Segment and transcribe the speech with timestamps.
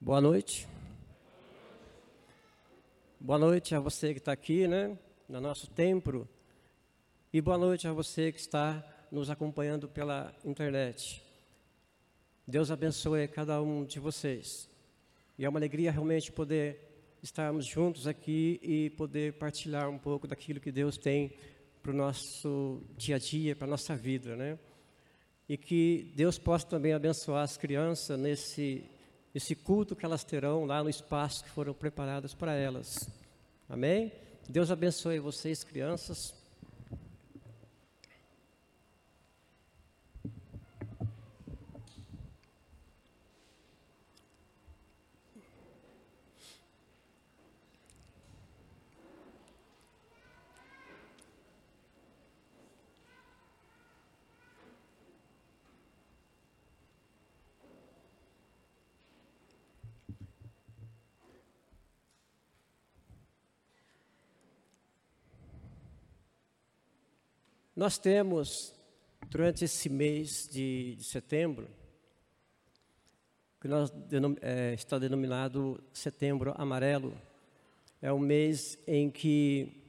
[0.00, 0.68] Boa noite.
[3.18, 4.96] Boa noite a você que está aqui, né,
[5.28, 6.28] no nosso templo.
[7.32, 8.80] E boa noite a você que está
[9.10, 11.20] nos acompanhando pela internet.
[12.46, 14.70] Deus abençoe cada um de vocês.
[15.36, 16.78] E é uma alegria realmente poder
[17.20, 21.32] estarmos juntos aqui e poder partilhar um pouco daquilo que Deus tem
[21.82, 24.60] para o nosso dia a dia, para a nossa vida, né?
[25.48, 28.88] E que Deus possa também abençoar as crianças nesse,
[29.34, 33.08] nesse culto que elas terão lá no espaço que foram preparados para elas.
[33.68, 34.12] Amém?
[34.48, 36.37] Deus abençoe vocês, crianças.
[67.78, 68.74] Nós temos,
[69.30, 71.68] durante esse mês de, de setembro,
[73.60, 73.92] que nós
[74.40, 77.16] é, está denominado Setembro Amarelo,
[78.02, 79.80] é um mês em que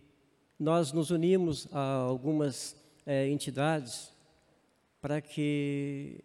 [0.60, 2.76] nós nos unimos a algumas
[3.08, 4.14] é, entidades
[5.02, 6.22] para que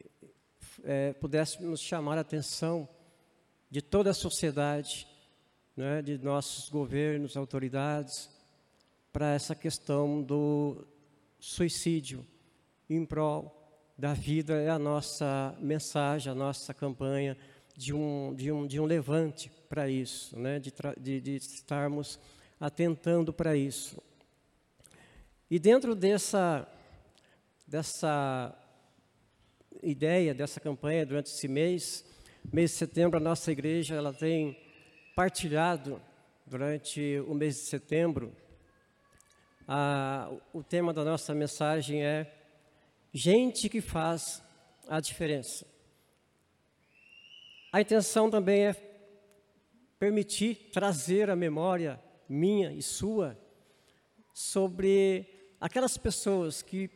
[0.83, 2.87] é, pudéssemos chamar a atenção
[3.71, 5.09] de toda a sociedade,
[5.75, 8.29] né, de nossos governos, autoridades,
[9.11, 10.87] para essa questão do,
[11.45, 12.27] suicídio
[12.89, 13.55] em prol
[13.99, 17.37] da vida é a nossa mensagem, a nossa campanha
[17.77, 20.59] de um, de um, de um levante para isso, né?
[20.59, 22.19] de, de, de estarmos
[22.59, 24.03] atentando para isso.
[25.51, 26.67] E dentro dessa,
[27.67, 28.57] dessa
[29.83, 32.07] ideia, dessa campanha, durante esse mês,
[32.51, 34.59] mês de setembro, a nossa igreja ela tem
[35.15, 36.01] partilhado
[36.47, 38.35] durante o mês de setembro
[39.67, 42.31] ah, o tema da nossa mensagem é
[43.17, 44.43] Gente que faz
[44.89, 45.65] a diferença.
[47.73, 48.75] A intenção também é
[50.01, 53.39] permitir trazer a memória minha e sua
[54.33, 56.91] sobre aquelas pessoas que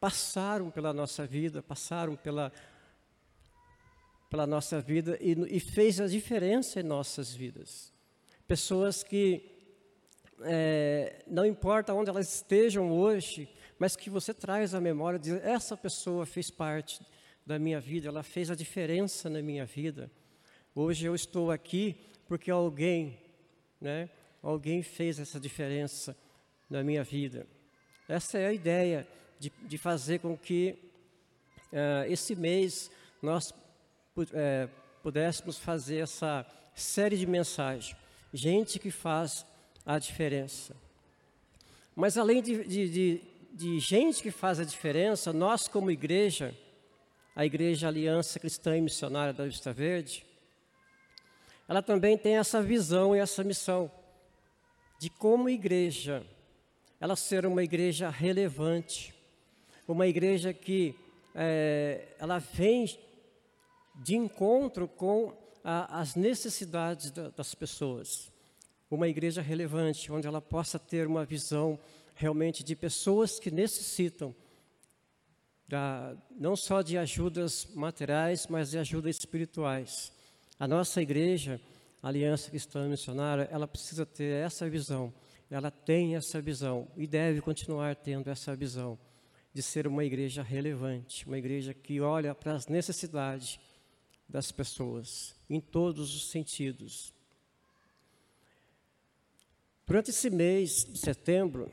[0.00, 2.52] passaram pela nossa vida, passaram pela,
[4.28, 7.92] pela nossa vida e, e fez a diferença em nossas vidas.
[8.48, 9.53] Pessoas que
[10.42, 15.76] é, não importa onde elas estejam hoje, mas que você traz a memória de essa
[15.76, 17.00] pessoa fez parte
[17.46, 20.10] da minha vida, ela fez a diferença na minha vida.
[20.74, 21.96] Hoje eu estou aqui
[22.26, 23.18] porque alguém,
[23.80, 24.08] né,
[24.42, 26.16] alguém fez essa diferença
[26.68, 27.46] na minha vida.
[28.08, 29.06] Essa é a ideia
[29.38, 30.78] de, de fazer com que
[31.72, 32.90] uh, esse mês
[33.22, 34.70] nós uh,
[35.02, 37.96] pudéssemos fazer essa série de mensagens.
[38.32, 39.46] Gente que faz
[39.84, 40.74] a diferença.
[41.94, 43.20] Mas além de, de, de,
[43.52, 46.54] de gente que faz a diferença, nós como igreja,
[47.36, 50.24] a Igreja Aliança Cristã e Missionária da Vista Verde,
[51.68, 53.90] ela também tem essa visão e essa missão
[54.98, 56.24] de como igreja,
[57.00, 59.14] ela ser uma igreja relevante,
[59.86, 60.94] uma igreja que
[61.34, 62.98] é, ela vem
[63.96, 68.33] de encontro com a, as necessidades da, das pessoas
[68.94, 71.78] uma igreja relevante, onde ela possa ter uma visão
[72.14, 74.34] realmente de pessoas que necessitam
[75.66, 80.12] da, não só de ajudas materiais, mas de ajudas espirituais.
[80.58, 81.60] A nossa igreja,
[82.02, 85.12] a Aliança Cristã Missionária, ela precisa ter essa visão.
[85.50, 88.98] Ela tem essa visão e deve continuar tendo essa visão
[89.52, 93.58] de ser uma igreja relevante, uma igreja que olha para as necessidades
[94.28, 97.14] das pessoas em todos os sentidos.
[99.86, 101.70] Durante esse mês de setembro,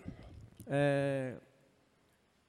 [0.68, 1.38] é,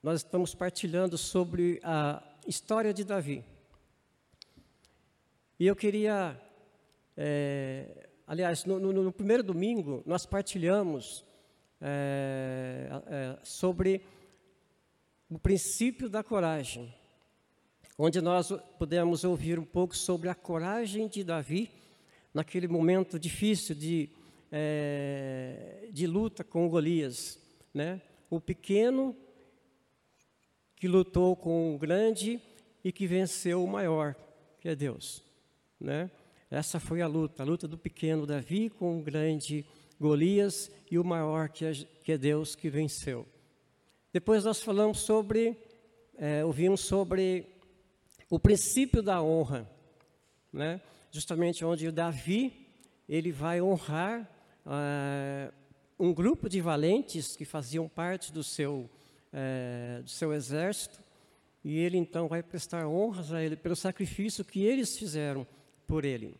[0.02, 3.44] nós estamos partilhando sobre a história de Davi.
[5.60, 6.36] E eu queria,
[7.16, 11.24] é, aliás, no, no, no, primeiro domingo, nós partilhamos
[11.80, 14.02] é, é, sobre
[15.30, 16.92] o princípio da coragem,
[17.96, 18.50] onde nós
[18.80, 21.70] pudemos ouvir um pouco sobre a coragem de Davi
[22.34, 24.10] naquele momento difícil de
[24.52, 27.40] é, de luta com Golias.
[27.72, 28.02] Né?
[28.28, 29.16] O pequeno
[30.76, 32.38] que lutou com o grande
[32.84, 34.14] e que venceu o maior,
[34.60, 35.24] que é Deus.
[35.80, 36.10] Né?
[36.50, 39.64] Essa foi a luta, a luta do pequeno Davi com o grande
[39.98, 41.72] Golias e o maior que é,
[42.02, 43.26] que é Deus que venceu.
[44.12, 45.56] Depois nós falamos sobre,
[46.18, 47.46] é, ouvimos sobre
[48.28, 49.66] o princípio da honra.
[50.52, 50.80] né?
[51.12, 52.66] justamente onde Davi
[53.08, 54.28] ele vai honrar
[54.64, 55.52] ah,
[55.98, 58.90] um grupo de valentes que faziam parte do seu,
[59.32, 61.00] eh, do seu exército,
[61.64, 65.46] e ele então vai prestar honras a ele pelo sacrifício que eles fizeram
[65.86, 66.36] por ele.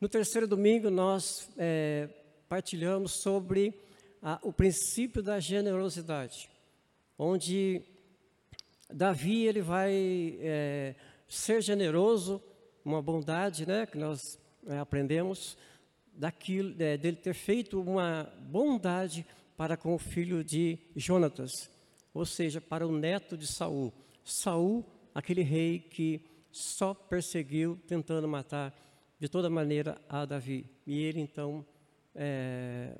[0.00, 2.08] No terceiro domingo, nós é,
[2.48, 3.74] partilhamos sobre
[4.22, 6.50] a, o princípio da generosidade,
[7.16, 7.82] onde
[8.92, 10.94] Davi ele vai é,
[11.28, 12.42] ser generoso,
[12.84, 14.38] uma bondade, né, que nós
[14.80, 15.56] aprendemos
[16.20, 19.24] daquilo, é, dele ter feito uma bondade
[19.56, 21.70] para com o filho de Jonatas,
[22.12, 23.90] ou seja, para o neto de Saul.
[24.22, 24.84] Saul,
[25.14, 26.20] aquele rei que
[26.52, 28.74] só perseguiu, tentando matar
[29.18, 30.66] de toda maneira a Davi.
[30.86, 31.64] E ele então
[32.14, 32.94] é,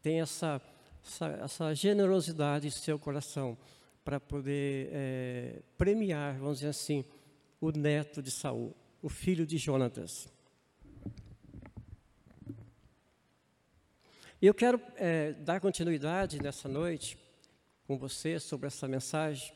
[0.00, 0.58] tem essa,
[1.04, 3.58] essa, essa, generosidade em seu coração
[4.02, 7.04] para poder é, premiar, vamos dizer assim,
[7.60, 10.32] o neto de Saul, o filho de Jonatas.
[14.46, 17.16] Eu quero é, dar continuidade nessa noite
[17.86, 19.50] com você sobre essa mensagem,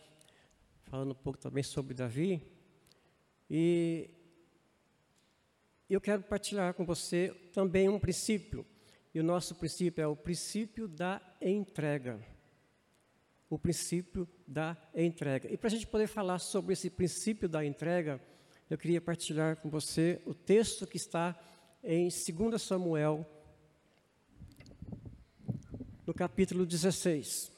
[0.85, 2.43] falando um pouco também sobre Davi.
[3.50, 4.08] E
[5.90, 8.64] eu quero partilhar com você também um princípio.
[9.12, 12.19] E o nosso princípio é o princípio da entrega.
[13.50, 15.52] O princípio da entrega.
[15.52, 18.19] E para a gente poder falar sobre esse princípio da entrega,
[18.70, 21.38] eu queria partilhar com você o texto que está
[21.84, 23.26] em 2 Samuel
[26.19, 27.53] capítulo 16.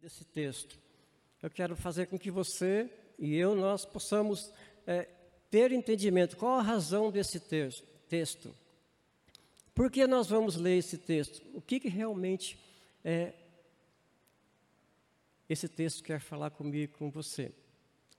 [0.00, 0.78] Desse texto.
[1.42, 4.52] Eu quero fazer com que você e eu nós possamos
[4.86, 5.08] é,
[5.50, 6.36] ter entendimento.
[6.36, 7.86] Qual a razão desse texto?
[8.08, 8.54] texto?
[9.74, 11.42] Por que nós vamos ler esse texto?
[11.54, 12.58] O que, que realmente
[13.04, 13.34] é,
[15.48, 17.52] esse texto quer falar comigo, com você?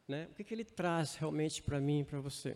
[0.08, 0.28] Né?
[0.32, 2.56] O que, que ele traz realmente para mim e para você?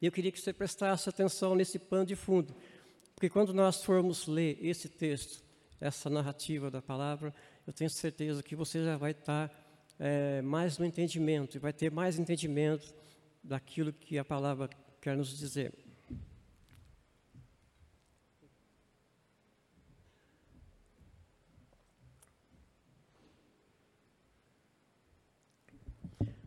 [0.00, 2.54] E eu queria que você prestasse atenção nesse pano de fundo,
[3.14, 5.42] porque quando nós formos ler esse texto,
[5.80, 7.34] essa narrativa da palavra,
[7.68, 9.52] eu tenho certeza que você já vai estar
[9.98, 12.94] é, mais no entendimento e vai ter mais entendimento
[13.44, 14.70] daquilo que a palavra
[15.02, 15.74] quer nos dizer.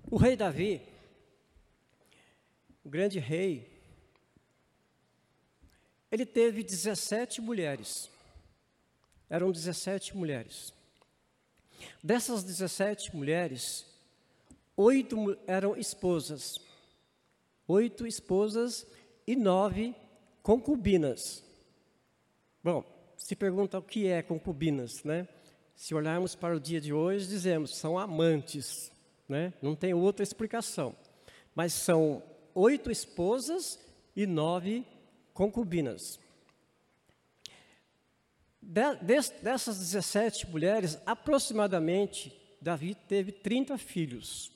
[0.09, 0.81] O rei Davi,
[2.83, 3.79] o grande rei,
[6.11, 8.09] ele teve 17 mulheres.
[9.29, 10.80] Eram 17 mulheres.
[12.03, 13.85] Dessas 17 mulheres,
[14.75, 16.59] oito eram esposas,
[17.67, 18.85] oito esposas
[19.25, 19.95] e nove
[20.41, 21.43] concubinas.
[22.63, 22.83] Bom,
[23.17, 25.27] se pergunta o que é concubinas, né?
[25.75, 28.91] Se olharmos para o dia de hoje, dizemos são amantes,
[29.27, 29.53] né?
[29.61, 30.95] Não tem outra explicação.
[31.55, 32.21] Mas são
[32.53, 33.79] oito esposas
[34.15, 34.85] e nove
[35.33, 36.19] concubinas.
[38.71, 44.49] De, dessas 17 mulheres, aproximadamente, Davi teve 30 filhos.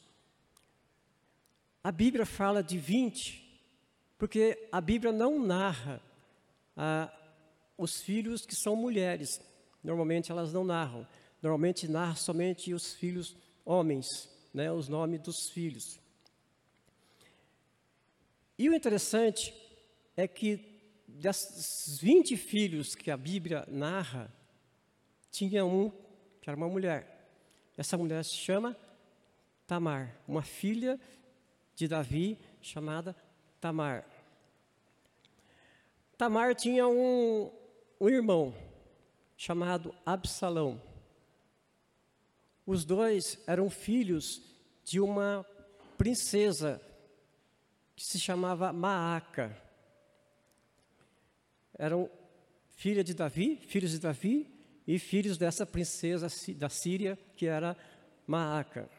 [1.83, 3.61] A Bíblia fala de 20,
[4.17, 6.01] porque a Bíblia não narra
[6.77, 7.11] ah,
[7.77, 9.41] os filhos que são mulheres.
[9.83, 11.05] Normalmente elas não narram.
[11.41, 15.99] Normalmente narra somente os filhos homens, né, os nomes dos filhos.
[18.57, 19.53] E o interessante
[20.15, 20.74] é que
[21.15, 24.31] desses 20 filhos que a Bíblia narra,
[25.31, 25.89] tinha um
[26.41, 27.29] que era uma mulher.
[27.77, 28.77] Essa mulher se chama
[29.65, 30.99] Tamar, uma filha
[31.75, 33.15] de Davi chamada
[33.59, 34.05] Tamar.
[36.17, 37.51] Tamar tinha um,
[37.99, 38.55] um irmão
[39.35, 40.81] chamado Absalão.
[42.65, 44.41] Os dois eram filhos
[44.83, 45.45] de uma
[45.97, 46.81] princesa
[47.95, 49.64] que se chamava Maaca.
[51.77, 52.09] Eram
[52.71, 54.47] filha de Davi, filhos de Davi
[54.87, 57.75] e filhos dessa princesa da Síria que era
[58.27, 58.89] Maaca.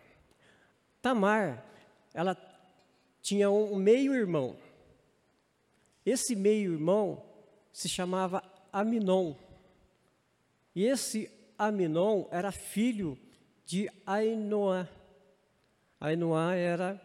[1.01, 1.65] Tamar,
[2.13, 2.37] ela
[3.23, 4.57] tinha um meio-irmão.
[6.05, 7.25] Esse meio-irmão
[7.73, 8.43] se chamava
[8.73, 9.35] Aminon.
[10.75, 13.19] E esse Aminon era filho
[13.65, 14.89] de Ainoá.
[16.01, 17.01] Ainoá era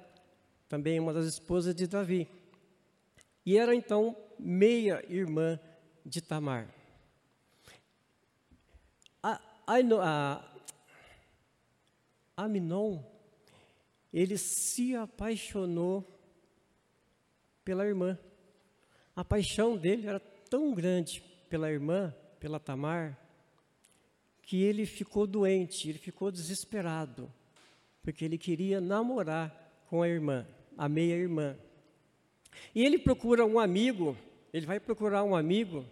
[0.70, 2.28] também uma das esposas de Davi.
[3.46, 5.60] E era então meia-irmã
[6.04, 6.68] de Tamar.
[9.22, 10.44] A, a,
[12.36, 13.04] Aminon,
[14.12, 16.06] ele se apaixonou
[17.64, 18.18] pela irmã.
[19.16, 23.18] A paixão dele era tão grande pela irmã, pela Tamar,
[24.42, 27.32] que ele ficou doente, ele ficou desesperado,
[28.02, 31.56] porque ele queria namorar com a irmã, a meia-irmã.
[32.74, 34.18] E ele procura um amigo,
[34.54, 35.86] ele vai procurar um amigo,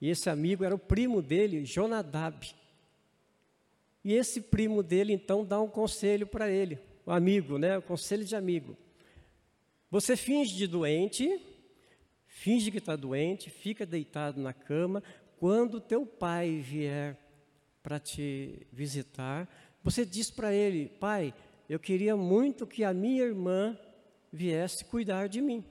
[0.00, 2.54] e esse amigo era o primo dele, Jonadab.
[4.04, 7.82] E esse primo dele então dá um conselho para ele, o um amigo, né, o
[7.82, 8.76] conselho de amigo.
[9.90, 11.40] Você finge de doente,
[12.26, 15.02] finge que está doente, fica deitado na cama.
[15.38, 17.16] Quando teu pai vier
[17.82, 19.48] para te visitar,
[19.84, 21.34] você diz para ele: Pai,
[21.68, 23.78] eu queria muito que a minha irmã
[24.32, 25.64] viesse cuidar de mim.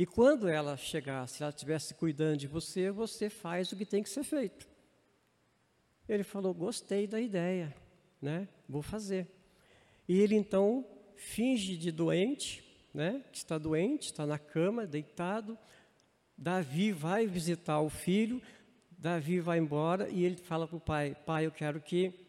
[0.00, 4.08] E quando ela chegasse, ela estivesse cuidando de você, você faz o que tem que
[4.08, 4.66] ser feito.
[6.08, 7.76] Ele falou: Gostei da ideia,
[8.18, 8.48] né?
[8.66, 9.28] Vou fazer.
[10.08, 12.64] E ele então finge de doente,
[12.94, 13.22] né?
[13.30, 15.58] Que está doente, está na cama, deitado.
[16.34, 18.40] Davi vai visitar o filho.
[18.90, 22.26] Davi vai embora e ele fala para o pai: Pai, eu quero que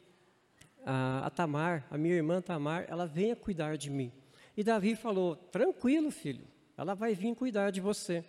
[0.86, 4.12] a, a Tamar, a minha irmã Tamar, ela venha cuidar de mim.
[4.58, 6.50] E Davi falou: Tranquilo, filho,
[6.81, 8.25] ela vai vir cuidar de você.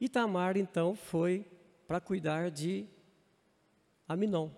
[0.00, 1.44] E Tamar então foi
[1.86, 2.86] para cuidar de
[4.08, 4.48] Aminon.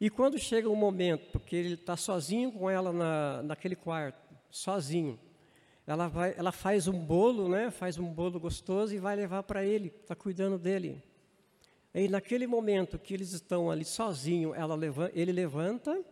[0.00, 4.18] E quando chega o momento, porque ele está sozinho com ela na, naquele quarto,
[4.50, 5.16] sozinho,
[5.86, 7.70] ela, vai, ela faz um bolo, né?
[7.70, 11.00] Faz um bolo gostoso e vai levar para ele, está cuidando dele.
[11.94, 16.04] E naquele momento que eles estão ali sozinhos, ela levanta, ele levanta,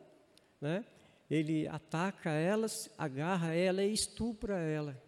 [0.60, 0.84] né?
[1.32, 5.02] Ele ataca elas, agarra ela e estupra ela.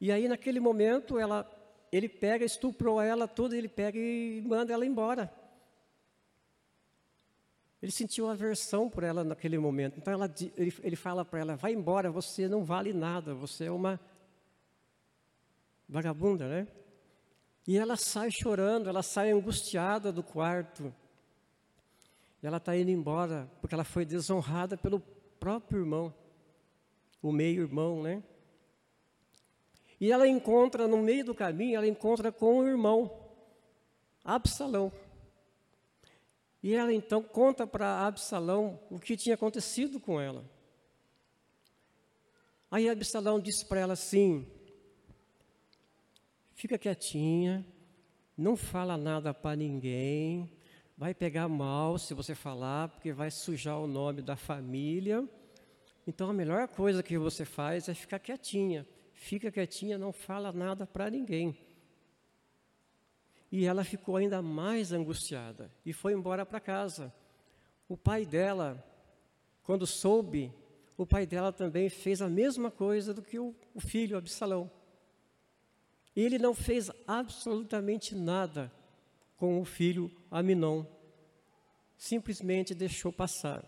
[0.00, 1.50] E aí naquele momento ela,
[1.90, 5.34] ele pega, estuprou ela toda, ele pega e manda ela embora.
[7.82, 9.98] Ele sentiu aversão por ela naquele momento.
[9.98, 13.70] Então ela, ele, ele fala para ela: vai embora, você não vale nada, você é
[13.72, 13.98] uma
[15.88, 16.68] vagabunda, né?
[17.66, 20.94] E ela sai chorando, ela sai angustiada do quarto.
[22.42, 25.00] E ela está indo embora porque ela foi desonrada pelo
[25.40, 26.14] próprio irmão,
[27.22, 28.22] o meio-irmão, né?
[30.00, 33.10] E ela encontra, no meio do caminho, ela encontra com o irmão,
[34.22, 34.92] Absalão.
[36.62, 40.44] E ela então conta para Absalão o que tinha acontecido com ela.
[42.70, 44.46] Aí Absalão disse para ela assim:
[46.54, 47.64] fica quietinha,
[48.36, 50.50] não fala nada para ninguém,
[50.96, 55.28] vai pegar mal se você falar, porque vai sujar o nome da família.
[56.06, 58.86] Então a melhor coisa que você faz é ficar quietinha.
[59.12, 61.58] Fica quietinha, não fala nada para ninguém.
[63.52, 67.12] E ela ficou ainda mais angustiada e foi embora para casa.
[67.88, 68.82] O pai dela,
[69.62, 70.52] quando soube,
[70.96, 74.70] o pai dela também fez a mesma coisa do que o, o filho Absalão.
[76.14, 78.72] Ele não fez absolutamente nada
[79.36, 80.84] com o filho Aminon.
[81.96, 83.64] Simplesmente deixou passar.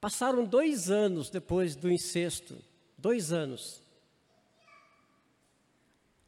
[0.00, 2.58] Passaram dois anos depois do incesto,
[2.98, 3.80] dois anos.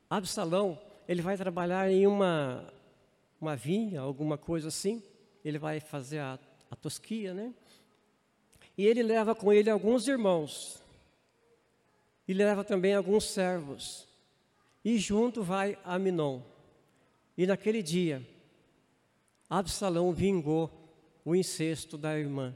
[0.09, 2.73] Absalão, ele vai trabalhar em uma,
[3.41, 5.03] uma vinha, alguma coisa assim,
[5.45, 6.39] ele vai fazer a,
[6.71, 7.53] a tosquia, né?
[8.79, 10.81] E ele leva com ele alguns irmãos,
[12.27, 14.07] e leva também alguns servos,
[14.85, 16.43] e junto vai Aminon.
[17.37, 18.25] E naquele dia,
[19.49, 20.71] Absalão vingou
[21.25, 22.55] o incesto da irmã.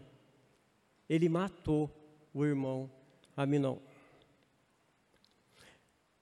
[1.09, 1.91] Ele matou
[2.35, 2.91] o irmão
[3.37, 3.79] Aminon.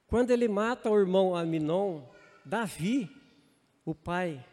[0.07, 2.03] Quando ele mata o irmão Aminon,
[2.45, 3.11] Davi,
[3.85, 4.45] o pai,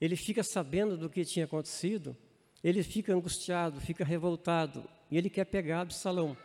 [0.00, 2.16] ele fica sabendo do que tinha acontecido,
[2.62, 6.36] ele fica angustiado, fica revoltado, e ele quer pegar Absalão.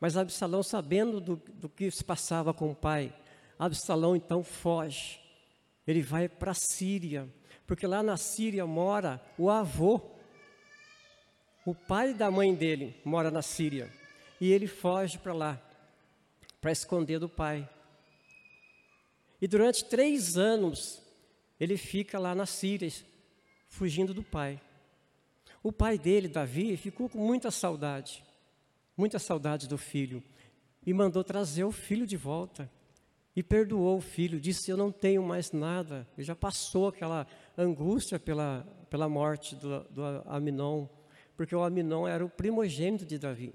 [0.00, 3.14] Mas Absalão, sabendo do, do que se passava com o pai,
[3.58, 5.20] Absalão então foge.
[5.86, 7.28] Ele vai para a Síria,
[7.66, 10.00] porque lá na Síria mora o avô.
[11.64, 13.90] O pai da mãe dele mora na Síria.
[14.40, 15.62] E ele foge para lá,
[16.60, 17.68] para esconder do pai.
[19.40, 21.02] E durante três anos,
[21.58, 22.90] ele fica lá na Síria,
[23.68, 24.60] fugindo do pai.
[25.62, 28.22] O pai dele, Davi, ficou com muita saudade,
[28.96, 30.22] muita saudade do filho,
[30.84, 32.70] e mandou trazer o filho de volta.
[33.34, 36.08] E perdoou o filho, disse: Eu não tenho mais nada.
[36.16, 37.26] Ele já passou aquela
[37.58, 40.86] angústia pela, pela morte do, do Aminon,
[41.36, 43.52] porque o Aminon era o primogênito de Davi.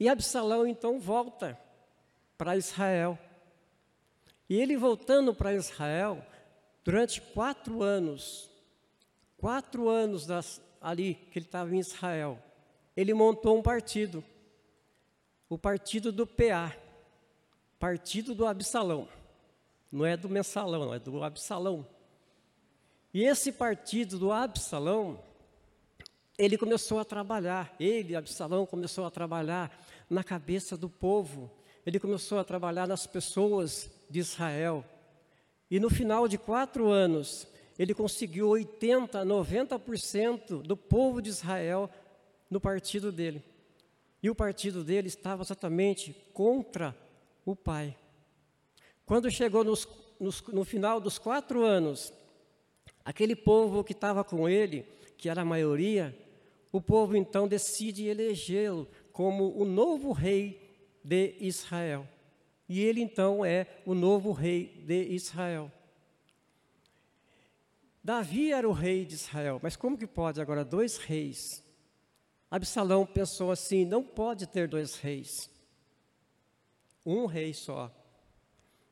[0.00, 1.56] E Absalão então volta
[2.36, 3.16] para Israel.
[4.48, 6.26] E ele voltando para Israel,
[6.84, 8.50] durante quatro anos,
[9.36, 12.42] quatro anos das, ali que ele estava em Israel,
[12.96, 14.24] ele montou um partido,
[15.48, 16.74] o partido do PA,
[17.78, 19.08] partido do Absalão.
[19.90, 21.86] Não é do mensalão, não, é do Absalão.
[23.12, 25.22] E esse partido do Absalão,
[26.38, 29.70] ele começou a trabalhar, ele, Absalão, começou a trabalhar
[30.08, 31.50] na cabeça do povo,
[31.84, 34.84] ele começou a trabalhar nas pessoas de Israel.
[35.70, 37.46] E no final de quatro anos,
[37.78, 41.90] ele conseguiu 80%, 90% do povo de Israel
[42.52, 43.42] no partido dele.
[44.22, 46.94] E o partido dele estava exatamente contra
[47.46, 47.96] o pai.
[49.06, 49.88] Quando chegou nos,
[50.20, 52.12] nos, no final dos quatro anos,
[53.02, 54.86] aquele povo que estava com ele,
[55.16, 56.16] que era a maioria,
[56.70, 60.60] o povo então decide elegê-lo como o novo rei
[61.02, 62.06] de Israel.
[62.68, 65.72] E ele então é o novo rei de Israel.
[68.04, 71.61] Davi era o rei de Israel, mas como que pode agora dois reis?
[72.54, 75.50] Absalão pensou assim: não pode ter dois reis
[77.04, 77.90] um rei só.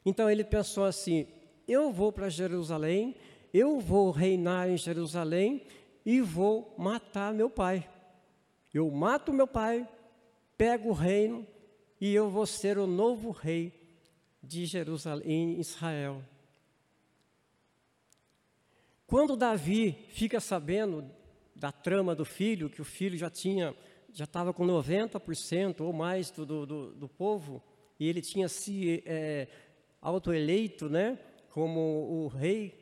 [0.04, 1.26] Então ele pensou assim:
[1.66, 3.14] eu vou para Jerusalém,
[3.52, 5.64] eu vou reinar em Jerusalém
[6.04, 7.88] e vou matar meu pai.
[8.72, 9.88] Eu mato meu pai,
[10.56, 11.46] pego o reino
[12.00, 13.72] e eu vou ser o novo rei
[14.42, 16.22] de Jerusalém, em Israel.
[19.06, 21.10] Quando Davi fica sabendo
[21.60, 23.76] da trama do filho, que o filho já tinha,
[24.10, 27.62] já estava com 90% ou mais do, do, do povo,
[27.98, 29.46] e ele tinha se é,
[30.00, 31.18] autoeleito né,
[31.50, 32.80] como o rei,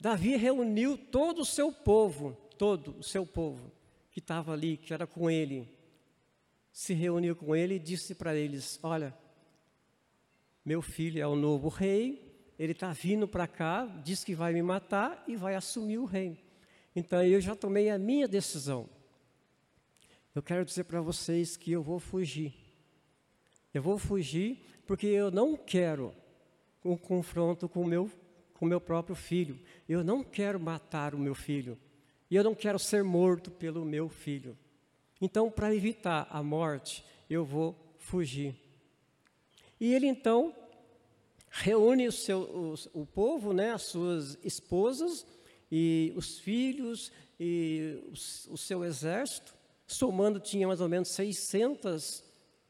[0.00, 3.70] Davi reuniu todo o seu povo, todo o seu povo
[4.10, 5.68] que estava ali, que era com ele,
[6.72, 9.12] se reuniu com ele e disse para eles: Olha,
[10.64, 14.62] meu filho é o novo rei, ele está vindo para cá, diz que vai me
[14.62, 16.47] matar e vai assumir o reino.
[16.98, 18.88] Então eu já tomei a minha decisão.
[20.34, 22.52] Eu quero dizer para vocês que eu vou fugir.
[23.72, 26.12] Eu vou fugir porque eu não quero
[26.84, 28.10] um confronto com o meu,
[28.52, 29.60] com meu próprio filho.
[29.88, 31.78] Eu não quero matar o meu filho.
[32.28, 34.58] E eu não quero ser morto pelo meu filho.
[35.20, 38.56] Então, para evitar a morte, eu vou fugir.
[39.78, 40.52] E ele então
[41.48, 45.24] reúne o, seu, o, o povo, né, as suas esposas
[45.70, 48.02] e os filhos e
[48.50, 49.54] o, seu exército,
[49.86, 52.24] somando tinha mais ou menos 600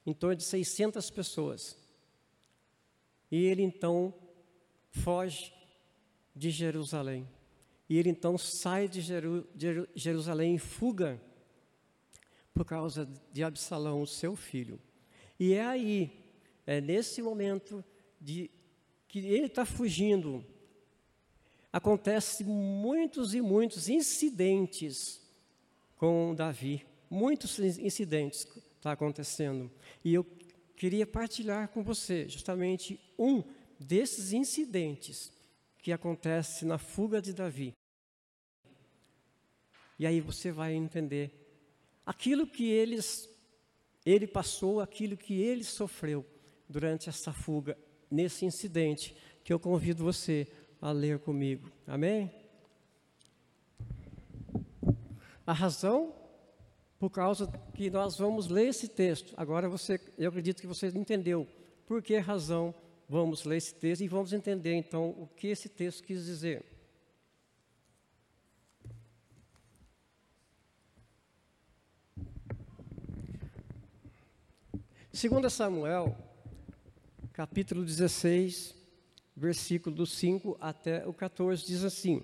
[0.07, 1.77] em torno de 600 pessoas.
[3.31, 4.15] E ele então
[4.91, 5.53] foge
[6.35, 7.29] de Jerusalém.
[7.89, 9.01] E ele então sai de
[9.95, 11.21] Jerusalém em fuga
[12.53, 14.81] por causa de Absalão, seu filho.
[15.39, 16.11] E é aí,
[16.67, 17.85] é nesse momento
[18.21, 18.51] de
[19.07, 20.45] que ele está fugindo,
[21.73, 25.21] acontece muitos e muitos incidentes
[25.97, 29.71] com Davi, muitos incidentes está acontecendo.
[30.05, 30.25] E eu
[30.77, 33.43] queria partilhar com você justamente um
[33.79, 35.33] desses incidentes
[35.79, 37.75] que acontece na fuga de Davi.
[39.99, 41.33] E aí você vai entender
[42.07, 43.29] aquilo que eles
[44.07, 46.25] ele passou, aquilo que ele sofreu
[46.69, 47.77] durante essa fuga,
[48.11, 50.47] nesse incidente, que eu convido você
[50.81, 51.71] a ler comigo.
[51.87, 52.33] Amém?
[55.47, 56.15] A razão
[56.99, 59.33] por causa que nós vamos ler esse texto.
[59.37, 61.47] Agora você, eu acredito que você entendeu
[61.87, 62.75] por que razão
[63.09, 66.65] vamos ler esse texto e vamos entender então o que esse texto quis dizer.
[75.13, 76.17] Segundo Samuel,
[77.33, 78.78] capítulo 16,
[79.39, 82.23] versículo do 5 até o 14, diz assim: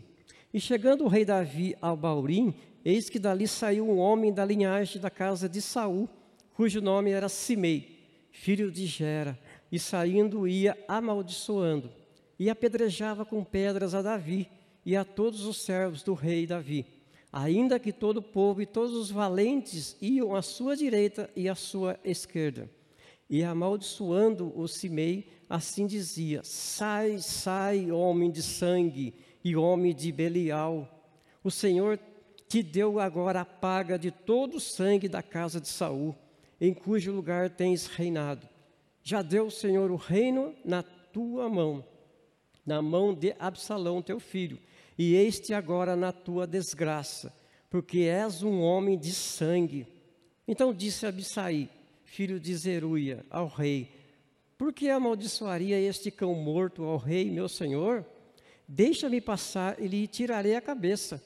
[0.53, 2.53] E chegando o rei Davi ao Baurim,
[2.85, 6.09] eis que dali saiu um homem da linhagem da casa de Saul,
[6.55, 9.39] cujo nome era Simei, filho de Gera,
[9.71, 11.91] e saindo ia amaldiçoando,
[12.39, 14.49] e apedrejava com pedras a Davi
[14.85, 16.85] e a todos os servos do rei Davi,
[17.33, 21.55] ainda que todo o povo e todos os valentes iam à sua direita e à
[21.55, 22.69] sua esquerda.
[23.29, 30.89] E amaldiçoando o Simei, assim dizia: Sai, sai, homem de sangue e homem de Belial.
[31.43, 31.99] O Senhor
[32.49, 36.15] te deu agora a paga de todo o sangue da casa de Saul,
[36.61, 38.49] em cujo lugar tens reinado.
[39.03, 41.85] Já deu o Senhor o reino na tua mão,
[42.65, 44.59] na mão de Absalão, teu filho,
[44.97, 47.35] e este agora na tua desgraça,
[47.69, 49.87] porque és um homem de sangue.
[50.47, 51.69] Então disse Abissai:
[52.15, 53.91] filho de Zeruia, ao rei:
[54.57, 58.07] Por que amaldiçoaria este cão morto ao rei, meu senhor?
[58.69, 61.21] Deixa-me passar e lhe tirarei a cabeça.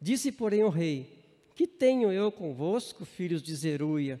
[0.00, 1.22] Disse, porém, o rei:
[1.54, 4.20] Que tenho eu convosco, filhos de Zeruia?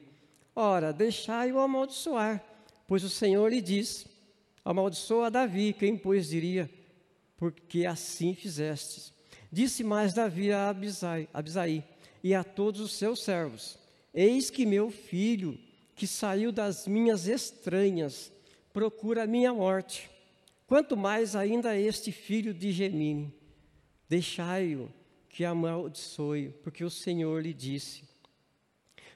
[0.54, 2.42] Ora, deixai-o amaldiçoar,
[2.86, 4.06] pois o Senhor lhe diz:
[4.64, 6.70] Amaldiçoa Davi, quem pois diria?
[7.36, 9.12] Porque assim fizestes.
[9.50, 11.84] Disse mais Davi a Abisai, Abisai
[12.22, 13.76] e a todos os seus servos:
[14.14, 15.65] Eis que meu filho,
[15.96, 18.30] que saiu das minhas estranhas,
[18.70, 20.10] procura a minha morte.
[20.66, 23.34] Quanto mais ainda este filho de Gemini,
[24.06, 24.92] deixai-o
[25.30, 28.04] que amaldiçoe, porque o Senhor lhe disse.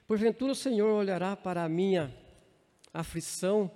[0.07, 2.13] Porventura o Senhor olhará para a minha
[2.91, 3.69] aflição,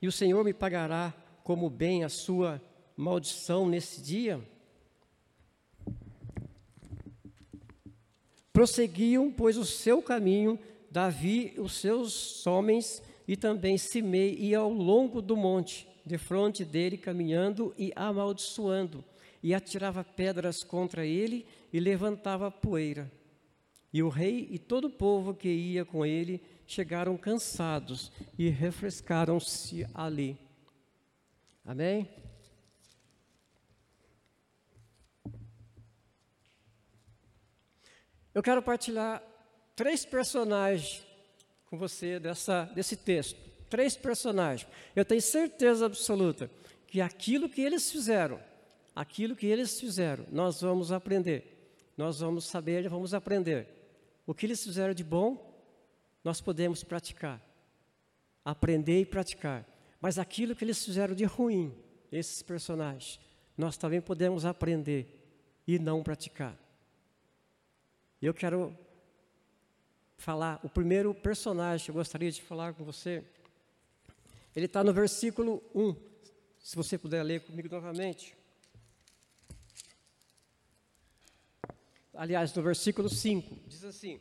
[0.00, 2.60] e o Senhor me pagará como bem a sua
[2.96, 4.40] maldição nesse dia?
[8.50, 10.58] Prosseguiam, pois, o seu caminho
[10.94, 16.96] Davi, os seus homens e também Simei ia ao longo do monte, de frente dele,
[16.96, 19.04] caminhando e amaldiçoando,
[19.42, 23.10] e atirava pedras contra ele e levantava poeira.
[23.92, 29.84] E o rei e todo o povo que ia com ele chegaram cansados e refrescaram-se
[29.92, 30.38] ali.
[31.64, 32.08] Amém?
[38.32, 39.33] Eu quero partilhar
[39.74, 41.04] três personagens
[41.66, 43.38] com você dessa, desse texto.
[43.68, 44.68] Três personagens.
[44.94, 46.50] Eu tenho certeza absoluta
[46.86, 48.40] que aquilo que eles fizeram,
[48.94, 51.50] aquilo que eles fizeram, nós vamos aprender.
[51.96, 53.68] Nós vamos saber, vamos aprender.
[54.26, 55.52] O que eles fizeram de bom,
[56.22, 57.40] nós podemos praticar.
[58.44, 59.66] Aprender e praticar.
[60.00, 61.74] Mas aquilo que eles fizeram de ruim,
[62.12, 63.18] esses personagens,
[63.56, 65.06] nós também podemos aprender
[65.66, 66.56] e não praticar.
[68.20, 68.76] Eu quero
[70.16, 73.24] falar, o primeiro personagem que eu gostaria de falar com você,
[74.54, 75.94] ele está no versículo 1.
[76.58, 78.34] Se você puder ler comigo novamente.
[82.14, 84.20] Aliás, no versículo 5, diz assim: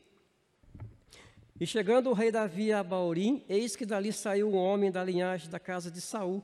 [1.59, 5.49] E chegando o rei Davi a Baurim, eis que dali saiu um homem da linhagem
[5.49, 6.43] da casa de Saul,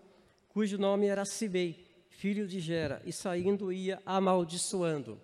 [0.50, 5.20] cujo nome era Sibei, filho de Gera, e saindo ia amaldiçoando.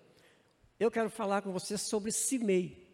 [0.78, 2.85] Eu quero falar com você sobre Simei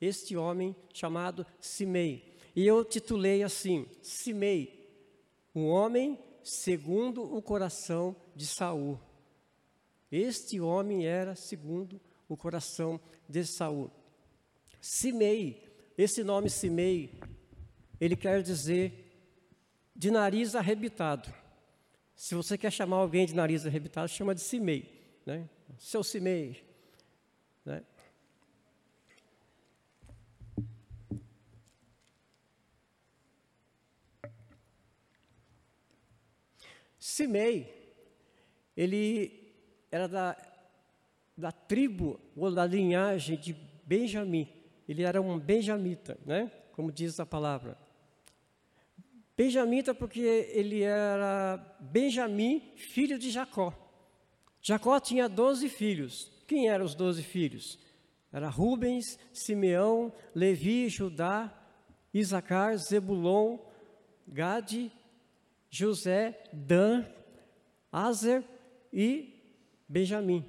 [0.00, 2.36] este homem chamado Simei.
[2.54, 4.88] E eu titulei assim: Simei,
[5.54, 8.98] um homem segundo o coração de Saul.
[10.10, 13.90] Este homem era segundo o coração de Saul.
[14.80, 15.62] Simei,
[15.98, 17.18] esse nome Simei,
[18.00, 19.06] ele quer dizer
[19.94, 21.32] de nariz arrebitado.
[22.14, 25.48] Se você quer chamar alguém de nariz arrebitado, chama de Simei, né?
[25.78, 26.64] Seu Simei,
[27.64, 27.82] né?
[37.06, 37.72] Simei,
[38.76, 39.54] ele
[39.92, 40.36] era da,
[41.38, 44.48] da tribo ou da linhagem de Benjamim.
[44.88, 46.50] Ele era um benjamita, né?
[46.72, 47.78] Como diz a palavra.
[49.36, 50.18] Benjamita porque
[50.52, 53.72] ele era Benjamim, filho de Jacó.
[54.60, 56.32] Jacó tinha doze filhos.
[56.44, 57.78] Quem eram os doze filhos?
[58.32, 61.56] Era Rubens, Simeão, Levi, Judá,
[62.12, 63.58] Isacar, Zebulon,
[64.26, 64.90] Gade,
[65.70, 67.04] José, Dan,
[67.92, 68.44] Azer
[68.92, 69.34] e
[69.88, 70.44] Benjamim.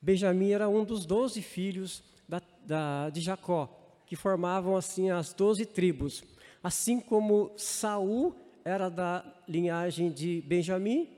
[0.00, 3.68] Benjamim era um dos doze filhos da, da, de Jacó,
[4.06, 6.24] que formavam assim as doze tribos.
[6.62, 8.34] Assim como Saul
[8.64, 11.08] era da linhagem de Benjamim,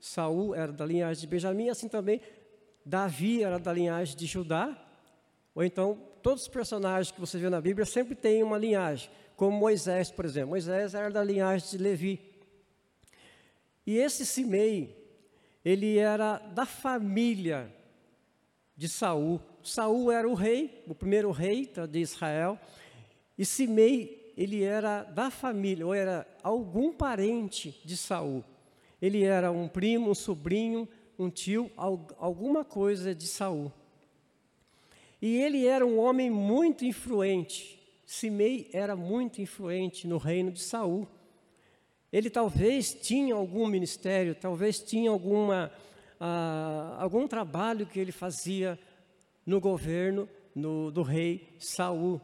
[0.00, 2.20] Saul era da linhagem de Benjamim, assim também
[2.88, 4.76] Davi era da linhagem de Judá,
[5.54, 9.56] ou então todos os personagens que você vê na Bíblia sempre têm uma linhagem, como
[9.56, 10.50] Moisés, por exemplo.
[10.50, 12.27] Moisés era da linhagem de Levi.
[13.88, 14.94] E esse Simei,
[15.64, 17.74] ele era da família
[18.76, 19.40] de Saul.
[19.62, 22.60] Saul era o rei, o primeiro rei tá, de Israel,
[23.38, 28.44] e Simei, ele era da família, ou era algum parente de Saul.
[29.00, 30.86] Ele era um primo, um sobrinho,
[31.18, 33.72] um tio, alguma coisa de Saul.
[35.22, 37.80] E ele era um homem muito influente.
[38.04, 41.08] Simei era muito influente no reino de Saul.
[42.12, 45.70] Ele talvez tinha algum ministério, talvez tinha alguma,
[46.18, 48.78] ah, algum trabalho que ele fazia
[49.44, 52.20] no governo no, do rei Saul.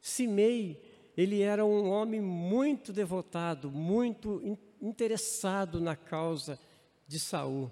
[0.00, 0.82] Simei,
[1.16, 6.58] ele era um homem muito devotado, muito interessado na causa
[7.06, 7.70] de Saul.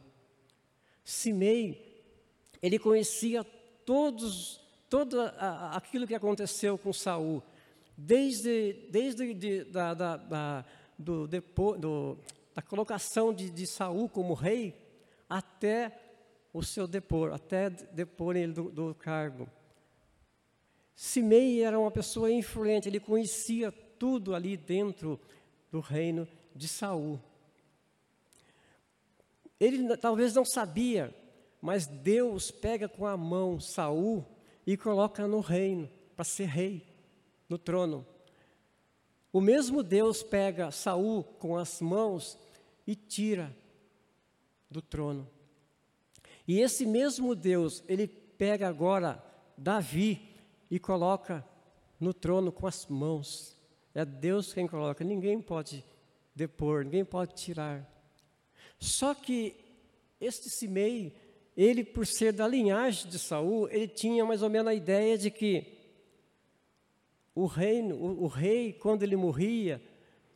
[1.04, 2.06] Simei,
[2.62, 3.42] ele conhecia
[3.84, 5.20] todos, todo
[5.72, 7.42] aquilo que aconteceu com Saul,
[7.96, 10.64] desde, desde de, da, da, da,
[11.00, 12.18] do, depo, do,
[12.54, 14.74] da colocação de, de Saul como rei
[15.28, 15.98] até
[16.52, 19.48] o seu depor, até depor ele do, do cargo.
[20.94, 25.18] Simei era uma pessoa influente, ele conhecia tudo ali dentro
[25.70, 27.20] do reino de Saul.
[29.58, 31.14] Ele talvez não sabia,
[31.60, 34.26] mas Deus pega com a mão Saul
[34.66, 36.86] e coloca no reino para ser rei,
[37.48, 38.06] no trono.
[39.32, 42.38] O mesmo Deus pega Saul com as mãos
[42.86, 43.54] e tira
[44.70, 45.28] do trono.
[46.46, 49.24] E esse mesmo Deus, ele pega agora
[49.56, 50.20] Davi
[50.70, 51.46] e coloca
[51.98, 53.56] no trono com as mãos.
[53.94, 55.84] É Deus quem coloca, ninguém pode
[56.34, 57.88] depor, ninguém pode tirar.
[58.78, 59.54] Só que
[60.20, 61.14] este Simei,
[61.56, 65.30] ele por ser da linhagem de Saul, ele tinha mais ou menos a ideia de
[65.30, 65.79] que
[67.42, 69.80] o reino, o, o rei, quando ele morria,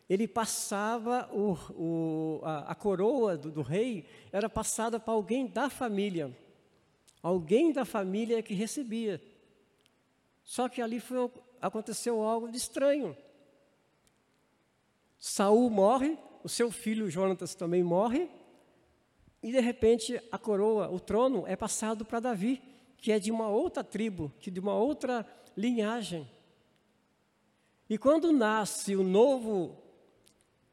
[0.09, 5.69] ele passava o, o, a, a, coroa do, do rei era passada para alguém da
[5.69, 6.35] família,
[7.23, 9.21] alguém da família que recebia.
[10.43, 13.17] Só que ali foi, aconteceu algo de estranho.
[15.19, 18.29] Saul morre, o seu filho Jonatas também morre,
[19.43, 22.63] e de repente a coroa, o trono é passado para Davi,
[22.97, 26.27] que é de uma outra tribo, que de uma outra linhagem.
[27.89, 29.81] E quando nasce o novo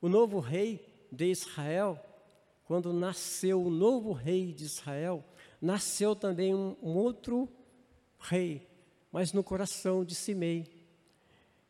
[0.02, 2.04] o novo rei de Israel,
[2.66, 5.24] quando nasceu o novo rei de Israel,
[5.62, 7.48] nasceu também um, um outro
[8.20, 8.68] rei,
[9.12, 10.88] mas no coração de Simei.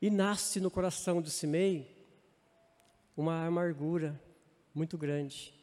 [0.01, 1.93] E nasce no coração de Simei
[3.17, 4.19] uma amargura
[4.73, 5.53] muito grande.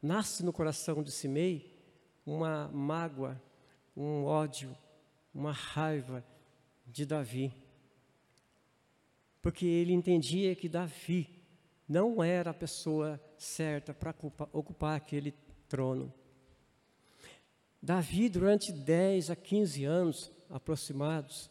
[0.00, 1.76] Nasce no coração de Simei
[2.24, 3.40] uma mágoa,
[3.96, 4.76] um ódio,
[5.34, 6.24] uma raiva
[6.86, 7.52] de Davi.
[9.42, 11.28] Porque ele entendia que Davi
[11.86, 14.14] não era a pessoa certa para
[14.52, 15.34] ocupar aquele
[15.68, 16.12] trono.
[17.82, 21.50] Davi, durante 10 a 15 anos aproximados,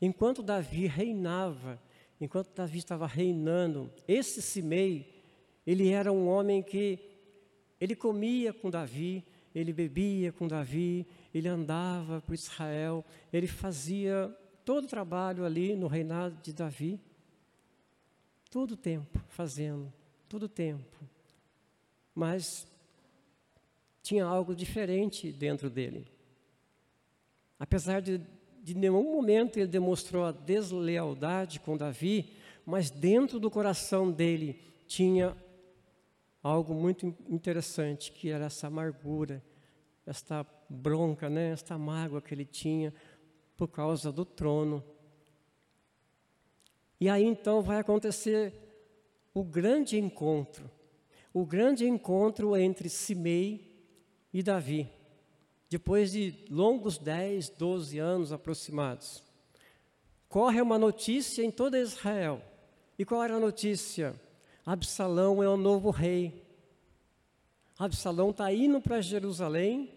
[0.00, 1.78] enquanto Davi reinava
[2.24, 5.12] enquanto Davi estava reinando, esse Simei,
[5.66, 7.00] ele era um homem que
[7.80, 14.32] ele comia com Davi, ele bebia com Davi, ele andava por Israel, ele fazia
[14.64, 17.00] todo o trabalho ali no reinado de Davi.
[18.52, 19.92] Todo o tempo fazendo,
[20.28, 20.96] todo o tempo.
[22.14, 22.68] Mas
[24.00, 26.06] tinha algo diferente dentro dele.
[27.58, 28.20] Apesar de
[28.62, 32.30] de nenhum momento ele demonstrou a deslealdade com Davi,
[32.64, 35.36] mas dentro do coração dele tinha
[36.40, 39.42] algo muito interessante, que era essa amargura,
[40.06, 42.94] esta bronca, né, esta mágoa que ele tinha
[43.56, 44.82] por causa do trono.
[47.02, 48.54] E aí então vai acontecer
[49.34, 50.70] o grande encontro,
[51.34, 53.76] o grande encontro entre Simei
[54.32, 54.88] e Davi
[55.68, 59.20] depois de longos 10, 12 anos aproximados,
[60.28, 62.40] corre uma notícia em toda Israel.
[62.96, 64.14] E qual era a notícia?
[64.64, 66.46] Absalão é o novo rei.
[67.76, 69.92] Absalão está indo para Jerusalém,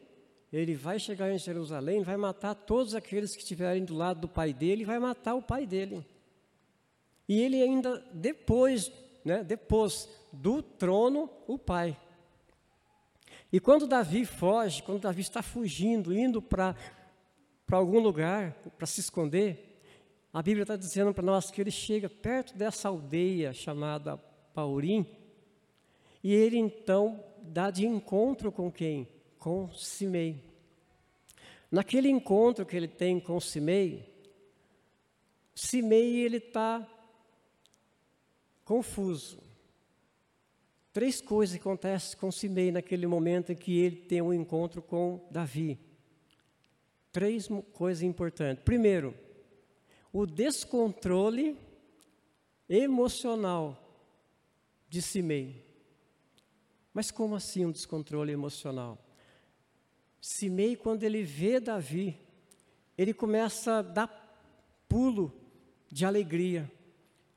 [0.52, 4.54] ele vai chegar em Jerusalém, vai matar todos aqueles que estiverem do lado do pai
[4.54, 6.04] dele, vai matar o pai dele.
[7.28, 8.92] E ele ainda, depois
[9.26, 11.98] né, depôs do trono o pai.
[13.52, 16.76] E quando Davi foge, quando Davi está fugindo, indo para
[17.72, 19.82] algum lugar, para se esconder,
[20.32, 24.18] a Bíblia está dizendo para nós que ele chega perto dessa aldeia chamada
[24.54, 25.06] Paurim,
[26.24, 29.08] e ele então dá de encontro com quem?
[29.40, 30.44] Com Simei.
[31.72, 34.14] Naquele encontro que ele tem com Simei,
[35.54, 36.86] Simei ele está
[38.66, 39.42] confuso.
[40.92, 45.80] Três coisas acontecem com Simei naquele momento em que ele tem um encontro com Davi.
[47.12, 48.64] Três coisas importantes.
[48.64, 49.16] Primeiro,
[50.12, 51.58] o descontrole
[52.68, 53.82] emocional
[54.90, 55.64] de Simei.
[56.94, 58.98] Mas como assim um descontrole emocional?
[60.22, 62.18] Simei, quando ele vê Davi,
[62.98, 64.08] ele começa a dar
[64.88, 65.32] pulo
[65.92, 66.72] de alegria.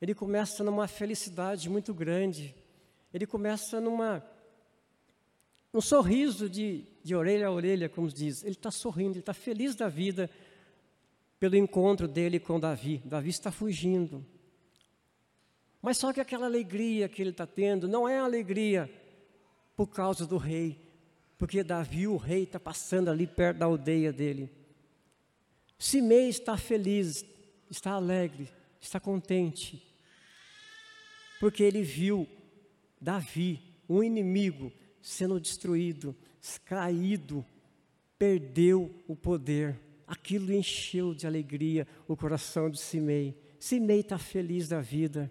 [0.01, 2.55] Ele começa numa felicidade muito grande.
[3.13, 4.25] Ele começa numa
[5.73, 8.43] um sorriso de, de orelha a orelha, como diz.
[8.43, 10.31] Ele está sorrindo, ele está feliz da vida
[11.39, 13.03] pelo encontro dele com Davi.
[13.05, 14.25] Davi está fugindo.
[15.81, 18.91] Mas só que aquela alegria que ele está tendo não é alegria
[19.77, 20.77] por causa do rei,
[21.37, 24.51] porque Davi, o rei, está passando ali perto da aldeia dele.
[25.79, 27.25] Simei está feliz,
[27.71, 28.49] está alegre,
[28.81, 29.81] está contente,
[31.41, 32.29] porque ele viu
[33.01, 36.15] Davi, um inimigo, sendo destruído,
[36.65, 37.45] caído,
[38.19, 39.79] perdeu o poder.
[40.07, 43.37] Aquilo encheu de alegria o coração de Simei.
[43.59, 45.31] Simei está feliz da vida.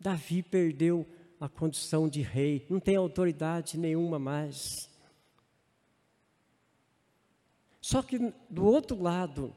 [0.00, 1.06] Davi perdeu
[1.40, 4.88] a condição de rei, não tem autoridade nenhuma mais.
[7.80, 9.54] Só que do outro lado,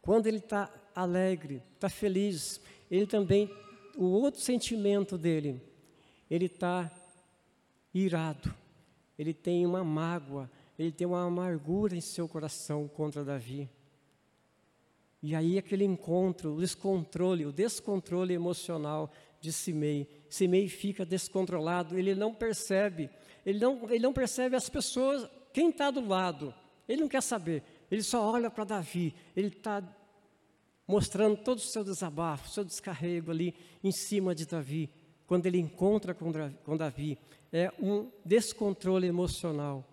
[0.00, 3.50] quando ele está alegre, está feliz, ele também,
[3.96, 5.60] o outro sentimento dele,
[6.30, 6.90] ele está
[7.92, 8.54] irado,
[9.18, 13.68] ele tem uma mágoa, ele tem uma amargura em seu coração contra Davi.
[15.22, 20.08] E aí aquele encontro, o descontrole, o descontrole emocional de Simei.
[20.28, 23.08] Simei fica descontrolado, ele não percebe,
[23.46, 26.52] ele não, ele não percebe as pessoas, quem está do lado,
[26.88, 29.82] ele não quer saber, ele só olha para Davi, ele está
[30.86, 34.90] mostrando todo o seu desabafo, seu descarrego ali em cima de Davi,
[35.26, 37.18] quando ele encontra com, Davi,
[37.52, 39.84] é um descontrole emocional.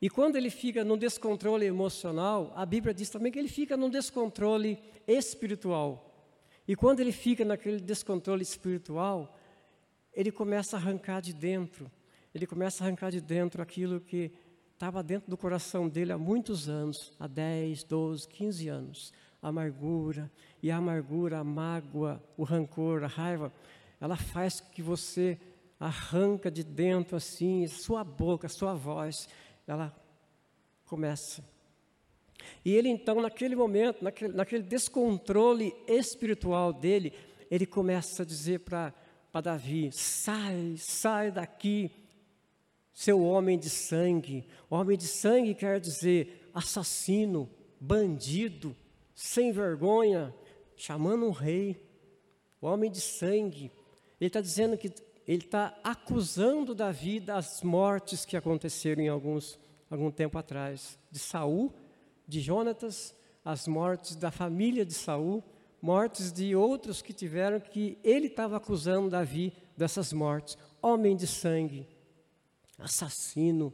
[0.00, 3.88] E quando ele fica no descontrole emocional, a Bíblia diz também que ele fica no
[3.88, 6.12] descontrole espiritual.
[6.66, 9.38] E quando ele fica naquele descontrole espiritual,
[10.12, 11.90] ele começa a arrancar de dentro,
[12.34, 14.32] ele começa a arrancar de dentro aquilo que
[14.82, 19.12] estava dentro do coração dele há muitos anos, há 10, 12, 15 anos.
[19.40, 20.28] A amargura,
[20.60, 23.52] e a amargura, a mágoa, o rancor, a raiva,
[24.00, 25.38] ela faz que você
[25.78, 29.28] arranca de dentro assim, sua boca, sua voz,
[29.68, 29.96] ela
[30.84, 31.44] começa
[32.64, 37.12] e ele então, naquele momento, naquele, naquele descontrole espiritual dele,
[37.48, 38.92] ele começa a dizer para
[39.40, 42.01] Davi: sai, sai daqui,
[42.92, 44.46] seu homem de sangue.
[44.68, 47.48] Homem de sangue quer dizer assassino,
[47.80, 48.76] bandido,
[49.14, 50.34] sem vergonha,
[50.76, 51.88] chamando um rei,
[52.60, 53.72] homem de sangue.
[54.20, 54.92] Ele está dizendo que
[55.26, 61.72] ele está acusando Davi das mortes que aconteceram em alguns, algum tempo atrás, de Saul
[62.26, 65.42] de Jonatas, as mortes da família de Saul,
[65.80, 70.56] mortes de outros que tiveram que ele estava acusando Davi dessas mortes.
[70.80, 71.86] Homem de sangue,
[72.82, 73.72] assassino.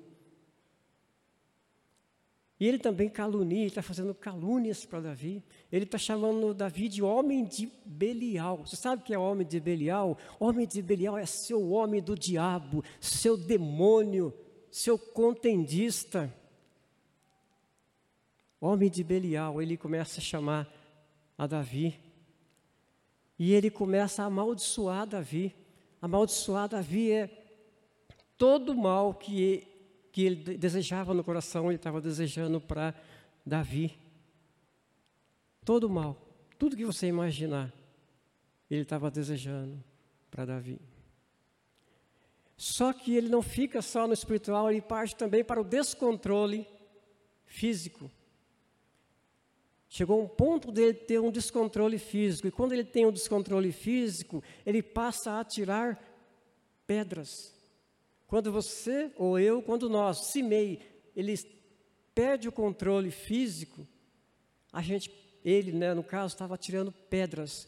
[2.60, 5.44] E ele também calunia, ele está fazendo calúnias para Davi.
[5.70, 8.58] Ele está chamando Davi de homem de Belial.
[8.58, 10.18] Você sabe o que é homem de Belial?
[10.40, 14.34] Homem de Belial é seu homem do diabo, seu demônio,
[14.70, 16.34] seu contendista
[18.60, 20.68] homem de Belial, ele começa a chamar
[21.36, 21.98] a Davi.
[23.38, 25.54] E ele começa a amaldiçoar Davi.
[26.02, 27.37] Amaldiçoar Davi é
[28.38, 29.66] todo o mal que,
[30.12, 32.94] que ele desejava no coração, ele estava desejando para
[33.44, 33.98] Davi.
[35.64, 36.16] Todo o mal,
[36.58, 37.74] tudo que você imaginar,
[38.70, 39.82] ele estava desejando
[40.30, 40.80] para Davi.
[42.56, 46.66] Só que ele não fica só no espiritual, ele parte também para o descontrole
[47.44, 48.10] físico.
[49.88, 54.42] Chegou um ponto dele ter um descontrole físico, e quando ele tem um descontrole físico,
[54.64, 55.98] ele passa a atirar
[56.86, 57.57] pedras.
[58.28, 60.80] Quando você ou eu, quando nós, Simei,
[61.16, 61.34] ele
[62.14, 63.84] perde o controle físico,
[64.72, 65.10] a gente,
[65.44, 67.66] ele, né, no caso, estava atirando pedras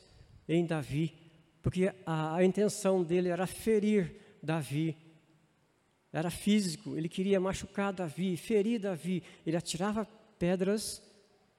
[0.49, 1.21] em Davi
[1.63, 4.97] porque a, a intenção dele era ferir Davi.
[6.13, 9.23] Era físico, ele queria machucar Davi, ferir Davi.
[9.47, 10.05] Ele atirava
[10.39, 11.03] pedras,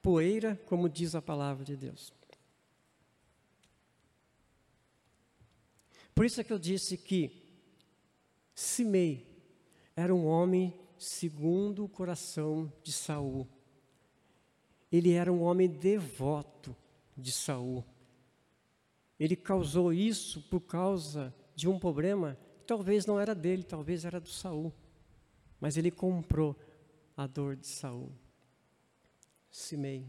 [0.02, 2.12] poeira, como diz a palavra de Deus.
[6.14, 7.41] Por isso é que eu disse que
[8.54, 9.26] Simei
[9.94, 13.48] era um homem segundo o coração de Saul.
[14.90, 16.76] Ele era um homem devoto
[17.16, 17.84] de Saul.
[19.18, 24.20] Ele causou isso por causa de um problema que talvez não era dele, talvez era
[24.20, 24.72] do Saul.
[25.60, 26.56] Mas ele comprou
[27.16, 28.12] a dor de Saul.
[29.50, 30.06] Simei.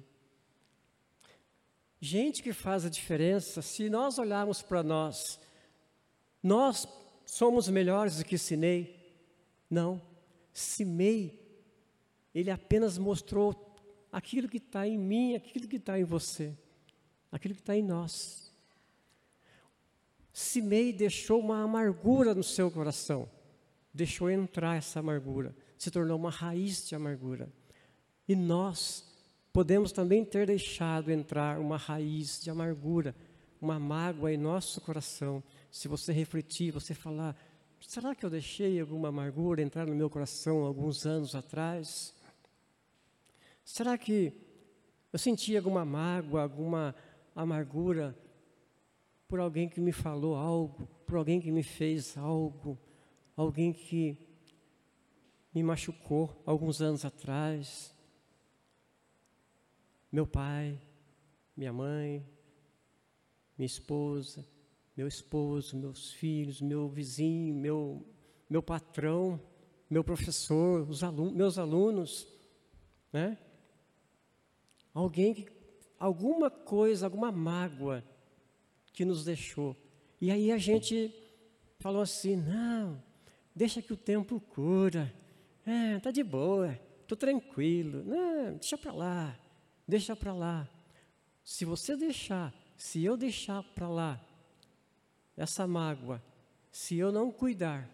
[2.00, 5.39] Gente que faz a diferença, se nós olharmos para nós
[6.44, 6.86] nós
[7.34, 9.11] somos melhores do que Sinei?
[9.69, 9.99] Não.
[10.51, 11.41] Simei,
[12.34, 13.75] ele apenas mostrou
[14.11, 16.55] aquilo que está em mim, aquilo que está em você,
[17.31, 18.53] aquilo que está em nós.
[20.31, 23.27] Simei deixou uma amargura no seu coração,
[23.91, 27.51] deixou entrar essa amargura, se tornou uma raiz de amargura.
[28.27, 29.11] E nós
[29.51, 33.15] podemos também ter deixado entrar uma raiz de amargura,
[33.59, 35.43] uma mágoa em nosso coração,
[35.74, 37.36] se você refletir, você falar:
[37.82, 42.13] será que eu deixei alguma amargura entrar no meu coração alguns anos atrás?
[43.65, 44.32] Será que
[45.11, 46.95] eu senti alguma mágoa, alguma
[47.36, 48.15] amargura
[49.28, 52.78] por alguém que me falou algo, por alguém que me fez algo,
[53.36, 54.15] alguém que
[55.55, 57.95] me machucou alguns anos atrás?
[60.11, 60.80] Meu pai,
[61.57, 62.24] minha mãe,
[63.57, 64.53] minha esposa,
[64.96, 68.06] meu esposo, meus filhos, meu vizinho, meu,
[68.50, 69.39] meu patrão,
[69.89, 72.28] meu professor, os alunos, meus alunos,
[73.12, 73.38] né?
[74.94, 75.48] Alguém que,
[76.00, 78.04] alguma coisa, alguma mágoa
[78.91, 79.76] que nos deixou.
[80.22, 81.14] E aí a gente
[81.80, 83.02] falou assim, não,
[83.56, 85.14] deixa que o tempo cura,
[85.66, 89.39] é, tá de boa, tô tranquilo, não, deixa para lá,
[89.88, 90.70] deixa para lá.
[91.44, 94.24] Se você deixar, se eu deixar para lá,
[95.36, 96.21] essa mágoa,
[96.71, 97.89] se eu não cuidar,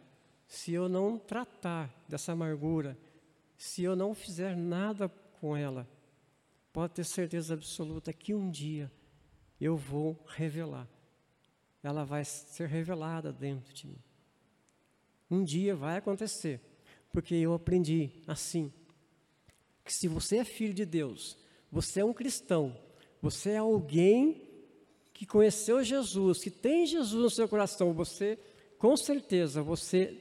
[0.48, 2.98] se eu não tratar dessa amargura,
[3.58, 5.10] se eu não fizer nada
[5.40, 5.88] com ela,
[6.74, 8.92] pode ter certeza absoluta que um dia
[9.60, 10.88] eu vou revelar.
[11.84, 14.02] Ela vai ser revelada dentro de mim.
[15.30, 16.60] Um dia vai acontecer,
[17.12, 18.74] porque eu aprendi assim,
[19.84, 21.38] que se você é filho de Deus,
[21.72, 22.76] você é um cristão,
[23.22, 24.49] você é alguém
[25.20, 28.40] que conheceu Jesus, que tem Jesus no seu coração, você,
[28.78, 30.18] com certeza, você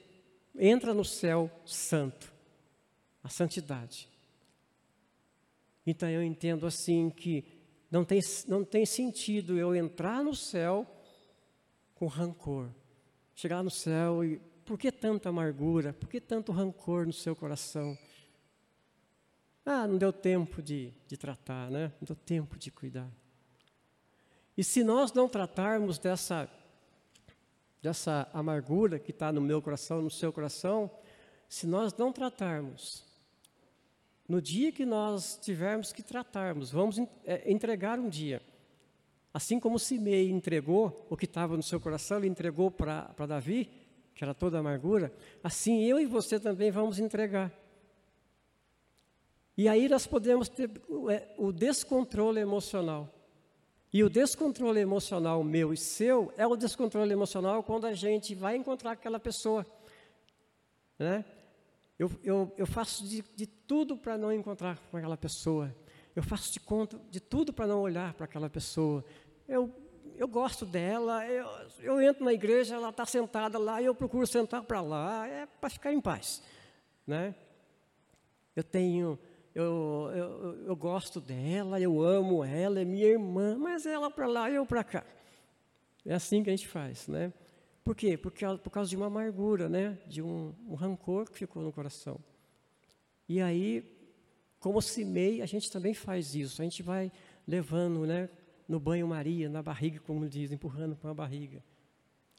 [0.58, 2.32] entra no céu santo,
[3.22, 4.08] a santidade.
[5.86, 7.44] Então eu entendo assim que
[7.88, 10.84] não tem, não tem sentido eu entrar no céu
[11.94, 12.68] com rancor.
[13.36, 15.92] Chegar no céu e por que tanta amargura?
[15.92, 17.96] Por que tanto rancor no seu coração?
[19.64, 21.92] Ah, não deu tempo de, de tratar, né?
[22.00, 23.08] Não deu tempo de cuidar.
[24.58, 26.50] E se nós não tratarmos dessa,
[27.80, 30.90] dessa amargura que está no meu coração, no seu coração,
[31.48, 33.04] se nós não tratarmos,
[34.28, 38.42] no dia que nós tivermos que tratarmos, vamos é, entregar um dia.
[39.32, 43.70] Assim como Simei entregou o que estava no seu coração, ele entregou para Davi,
[44.12, 47.52] que era toda amargura, assim eu e você também vamos entregar.
[49.56, 50.68] E aí nós podemos ter
[51.12, 53.14] é, o descontrole emocional.
[53.92, 58.56] E o descontrole emocional meu e seu é o descontrole emocional quando a gente vai
[58.56, 59.66] encontrar aquela pessoa.
[60.98, 61.24] Né?
[61.98, 65.74] Eu, eu, eu faço de, de tudo para não encontrar com aquela pessoa.
[66.14, 69.04] Eu faço de conta de tudo para não olhar para aquela pessoa.
[69.48, 69.74] Eu,
[70.16, 71.46] eu gosto dela, eu,
[71.80, 75.46] eu entro na igreja, ela está sentada lá, e eu procuro sentar para lá, é
[75.46, 76.42] para ficar em paz.
[77.06, 77.34] Né?
[78.54, 79.18] Eu tenho
[79.54, 84.50] eu, eu, eu gosto dela, eu amo ela, é minha irmã, mas ela para lá
[84.50, 85.04] e eu para cá.
[86.04, 87.32] É assim que a gente faz, né?
[87.84, 88.16] Por quê?
[88.16, 89.98] Porque, por causa de uma amargura, né?
[90.06, 92.20] De um, um rancor que ficou no coração.
[93.28, 93.82] E aí,
[94.60, 96.60] como Simei, a gente também faz isso.
[96.60, 97.10] A gente vai
[97.46, 98.28] levando, né?
[98.68, 101.64] No banho-maria, na barriga, como diz, empurrando com a barriga.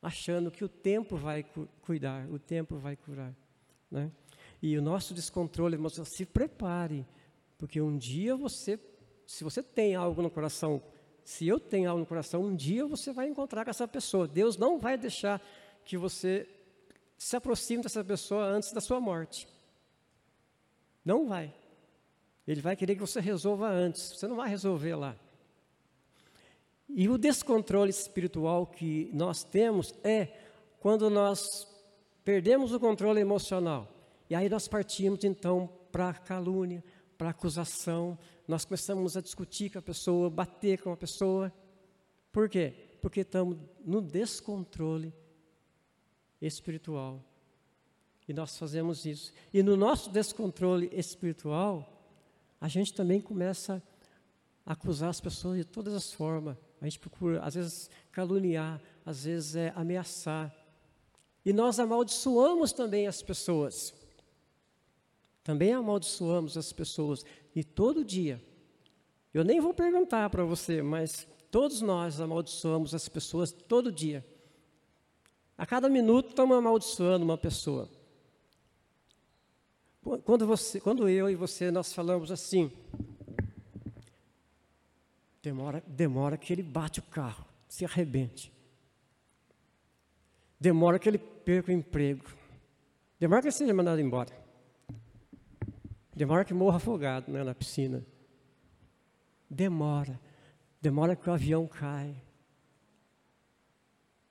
[0.02, 3.36] Achando que o tempo vai cu cuidar, o tempo vai curar,
[3.90, 4.12] né?
[4.62, 7.06] E o nosso descontrole emocional, se prepare,
[7.58, 8.80] porque um dia você,
[9.26, 10.82] se você tem algo no coração,
[11.24, 14.28] se eu tenho algo no coração, um dia você vai encontrar com essa pessoa.
[14.28, 15.42] Deus não vai deixar
[15.86, 16.48] que você
[17.18, 19.48] se aproxime dessa pessoa antes da sua morte.
[21.04, 21.54] Não vai.
[22.48, 24.12] Ele vai querer que você resolva antes.
[24.14, 25.16] Você não vai resolver lá.
[26.88, 30.30] E o descontrole espiritual que nós temos é
[30.80, 31.44] quando nós
[32.24, 33.88] perdemos o controle emocional.
[34.30, 36.84] E aí nós partimos então para calúnia,
[37.18, 38.18] para acusação,
[38.48, 41.52] nós começamos a discutir com a pessoa, bater com a pessoa.
[42.32, 42.74] Por quê?
[43.02, 45.14] Porque estamos no descontrole
[46.42, 47.24] espiritual.
[48.28, 49.34] E nós fazemos isso.
[49.54, 52.00] E no nosso descontrole espiritual,
[52.62, 53.84] a gente também começa
[54.66, 56.56] a acusar as pessoas de todas as formas.
[56.80, 60.56] A gente procura, às vezes, caluniar, às vezes, é, ameaçar.
[61.44, 63.94] E nós amaldiçoamos também as pessoas.
[65.50, 67.26] Também amaldiçoamos as pessoas.
[67.56, 68.40] E todo dia,
[69.34, 74.24] eu nem vou perguntar para você, mas todos nós amaldiçoamos as pessoas todo dia.
[75.58, 77.90] A cada minuto estamos amaldiçoando uma pessoa.
[80.24, 82.72] Quando, você, quando eu e você nós falamos assim,
[85.42, 88.54] demora, demora que ele bate o carro, se arrebente.
[90.60, 92.26] Demora que ele perca o emprego.
[93.20, 94.48] Demora que ele seja mandado embora.
[96.20, 98.06] Demora que morra afogado né, na piscina.
[99.50, 100.20] Demora.
[100.82, 102.14] Demora que o avião cai.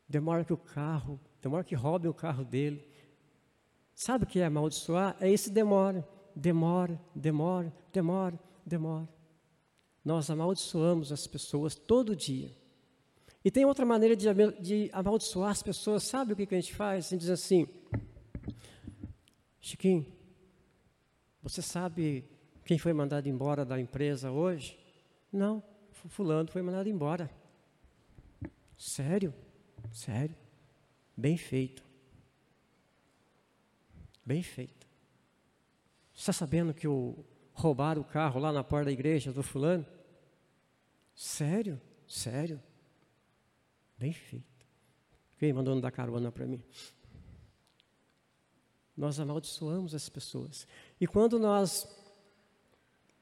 [0.06, 2.86] Demora que o carro, demora que roubem o carro dele.
[3.94, 5.16] Sabe o que é amaldiçoar?
[5.18, 9.08] É esse demora, demora, demora, demora, demora.
[10.04, 12.54] Nós amaldiçoamos as pessoas todo dia.
[13.42, 16.02] E tem outra maneira de, amaldiçoar as pessoas.
[16.02, 17.06] Sabe o que, que a gente faz?
[17.06, 17.66] A gente diz assim:
[19.58, 20.17] Chiquinho,
[21.48, 22.24] você sabe
[22.64, 24.78] quem foi mandado embora da empresa hoje?
[25.32, 27.30] Não, fulano foi mandado embora.
[28.76, 29.34] Sério?
[29.90, 30.36] Sério?
[31.16, 31.82] Bem feito.
[34.24, 34.86] Bem feito.
[36.14, 37.24] Está sabendo que o,
[37.54, 39.86] roubaram o carro lá na porta da igreja do fulano?
[41.14, 41.80] Sério?
[42.06, 42.62] Sério?
[43.96, 44.66] Bem feito.
[45.38, 46.62] Quem mandou não dar carona para mim?
[48.98, 50.66] Nós amaldiçoamos as pessoas.
[51.00, 51.86] E quando nós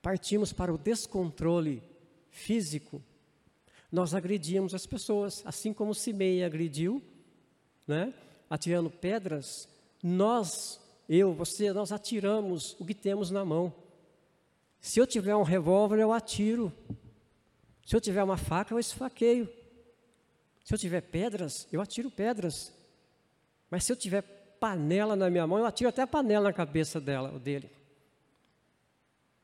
[0.00, 1.82] partimos para o descontrole
[2.30, 3.02] físico,
[3.90, 7.02] nós agredíamos as pessoas, assim como Simei agrediu,
[7.86, 8.12] né?
[8.48, 9.68] atirando pedras,
[10.02, 13.72] nós, eu, você, nós atiramos o que temos na mão.
[14.80, 16.72] Se eu tiver um revólver, eu atiro.
[17.84, 19.48] Se eu tiver uma faca, eu esfaqueio.
[20.64, 22.72] Se eu tiver pedras, eu atiro pedras.
[23.70, 24.22] Mas se eu tiver
[24.61, 27.70] panela na minha mão, eu atiro até a panela na cabeça dela, dele.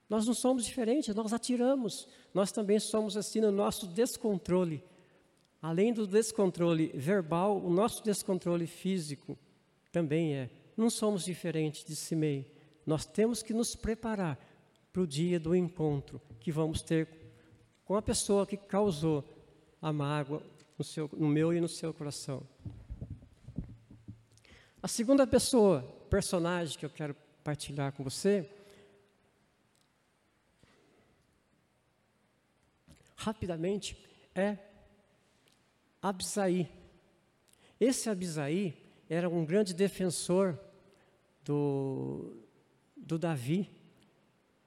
[0.09, 2.07] Nós não somos diferentes, nós atiramos.
[2.35, 4.85] Nós também somos assim no nosso descontrole.
[5.61, 9.39] Além do descontrole verbal, o nosso descontrole físico
[9.91, 10.51] também é.
[10.77, 12.51] Não somos diferentes de Simei.
[12.85, 14.39] Nós temos que nos preparar
[14.93, 17.09] para o dia do encontro que vamos ter
[17.85, 19.25] com a pessoa que causou
[19.81, 20.43] a mágoa
[20.77, 22.43] no, seu, no meu e no seu coração.
[24.83, 27.15] A segunda pessoa, personagem que eu quero
[27.45, 28.51] partilhar com você,
[33.15, 33.97] rapidamente,
[34.35, 34.59] é
[36.03, 36.69] Abisai.
[37.79, 38.77] Esse Abisai
[39.09, 40.59] era um grande defensor
[41.45, 42.43] do,
[42.97, 43.71] do Davi.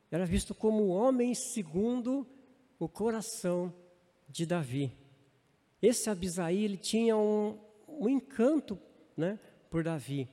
[0.10, 2.26] Era visto como um homem segundo
[2.80, 3.74] o coração
[4.30, 4.94] de Davi.
[5.82, 8.80] Esse Abisai, ele tinha um, um encanto
[9.18, 9.38] né,
[9.76, 10.26] por Davi.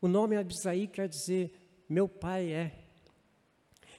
[0.00, 1.52] O nome Abisai quer dizer
[1.88, 2.72] meu pai é.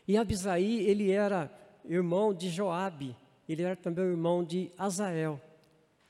[0.05, 1.49] E Abisai, ele era
[1.85, 3.15] irmão de Joabe,
[3.47, 5.39] ele era também irmão de Azael.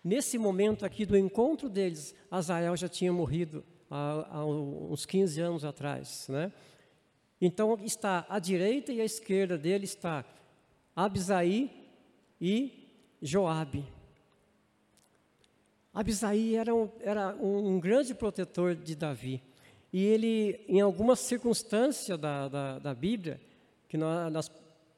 [0.03, 5.63] Nesse momento aqui do encontro deles, Azael já tinha morrido há, há uns 15 anos
[5.63, 6.51] atrás, né?
[7.39, 10.25] Então está à direita e à esquerda dele está
[10.95, 11.69] Abisai
[12.41, 12.89] e
[13.21, 13.98] Joabe.
[15.93, 19.41] Abisai era um, era um grande protetor de Davi.
[19.91, 23.41] E ele, em algumas circunstâncias da, da, da Bíblia,
[23.87, 24.51] que nós, nós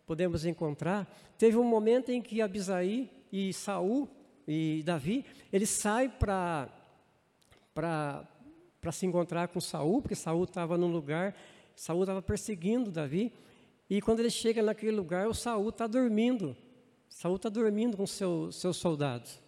[0.06, 4.10] podemos encontrar, teve um momento em que Abisai e Saul
[4.48, 5.26] e Davi,
[5.66, 6.70] saem para
[7.74, 11.36] para se encontrar com Saul, porque Saul estava num lugar,
[11.76, 13.32] Saul estava perseguindo Davi,
[13.90, 16.56] e quando ele chega naquele lugar, o Saul está dormindo.
[17.10, 19.41] Saul está dormindo com seu, seus soldados.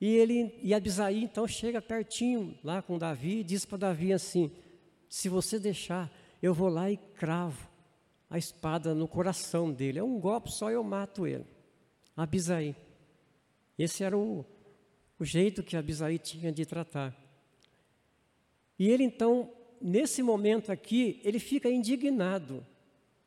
[0.00, 4.50] E ele e Abisai então chega pertinho lá com Davi e diz para Davi assim:
[5.08, 6.10] se você deixar,
[6.42, 7.68] eu vou lá e cravo
[8.30, 9.98] a espada no coração dele.
[9.98, 11.46] É um golpe só eu mato ele.
[12.16, 12.76] Abisai.
[13.78, 14.44] Esse era o,
[15.18, 17.16] o jeito que Abisai tinha de tratar.
[18.78, 22.64] E ele então, nesse momento aqui, ele fica indignado.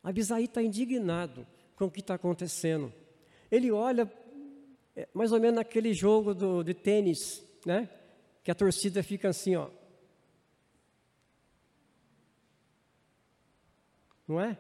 [0.04, 1.46] Abisai está indignado
[1.76, 2.94] com o que está acontecendo.
[3.50, 4.06] Ele olha
[4.96, 7.90] é mais ou menos naquele jogo do, de tênis, né?
[8.44, 9.70] Que a torcida fica assim, ó.
[14.28, 14.58] Não é?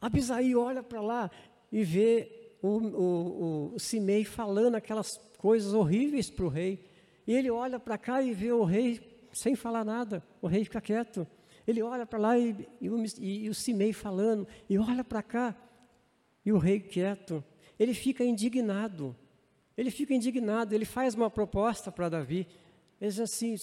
[0.00, 1.30] Abisaí olha para lá
[1.72, 6.86] e vê o, o, o Simei falando aquelas coisas horríveis para o rei.
[7.26, 10.22] E ele olha para cá e vê o rei sem falar nada.
[10.40, 11.26] O rei fica quieto.
[11.66, 12.88] Ele olha para lá e, e,
[13.18, 15.56] e, e o Simei falando, e olha para cá,
[16.44, 17.42] e o rei quieto.
[17.78, 19.16] Ele fica indignado.
[19.76, 22.46] Ele fica indignado, ele faz uma proposta para Davi.
[23.00, 23.56] Ele diz assim: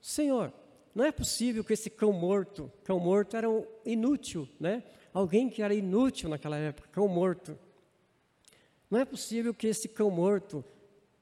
[0.00, 0.52] Senhor,
[0.94, 4.82] não é possível que esse cão morto, cão morto era um inútil, né?
[5.12, 7.58] Alguém que era inútil naquela época, cão morto.
[8.90, 10.64] Não é possível que esse cão morto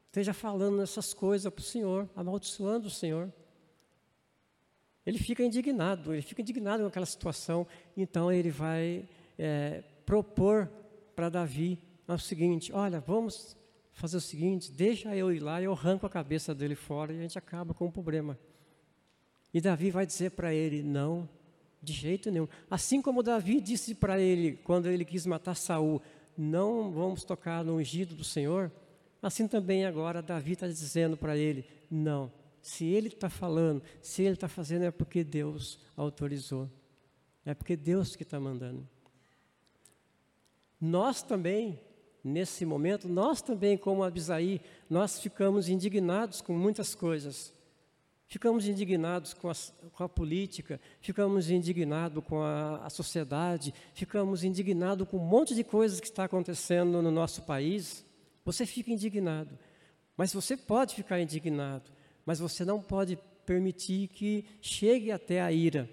[0.07, 3.33] esteja falando essas coisas para o Senhor, amaldiçoando o Senhor.
[5.05, 7.67] Ele fica indignado, ele fica indignado com aquela situação,
[7.97, 10.71] então ele vai é, propor
[11.15, 11.79] para Davi
[12.15, 13.57] o seguinte: olha, vamos
[13.93, 17.23] fazer o seguinte, deixa eu ir lá, eu arranco a cabeça dele fora e a
[17.23, 18.39] gente acaba com o problema.
[19.53, 21.29] E Davi vai dizer para ele: não,
[21.83, 22.49] de jeito nenhum.
[22.71, 26.03] Assim como Davi disse para ele quando ele quis matar Saul,
[26.37, 28.71] não vamos tocar no ungido do Senhor.
[29.23, 32.31] Assim também agora Davi está dizendo para ele: não,
[32.61, 36.71] se ele está falando, se ele está fazendo, é porque Deus autorizou.
[37.45, 38.87] É porque Deus que está mandando.
[40.81, 41.81] Nós também,
[42.27, 44.61] nesse momento, nós também, como Abisaí,
[44.91, 47.53] nós ficamos indignados com muitas coisas.
[48.27, 49.55] Ficamos indignados com a,
[49.93, 55.63] com a política, ficamos indignados com a, a sociedade, ficamos indignados com um monte de
[55.63, 58.05] coisas que está acontecendo no nosso país.
[58.45, 59.57] Você fica indignado,
[60.17, 61.97] mas você pode ficar indignado
[62.27, 63.17] mas você não pode
[63.47, 65.89] permitir que chegue até a ira.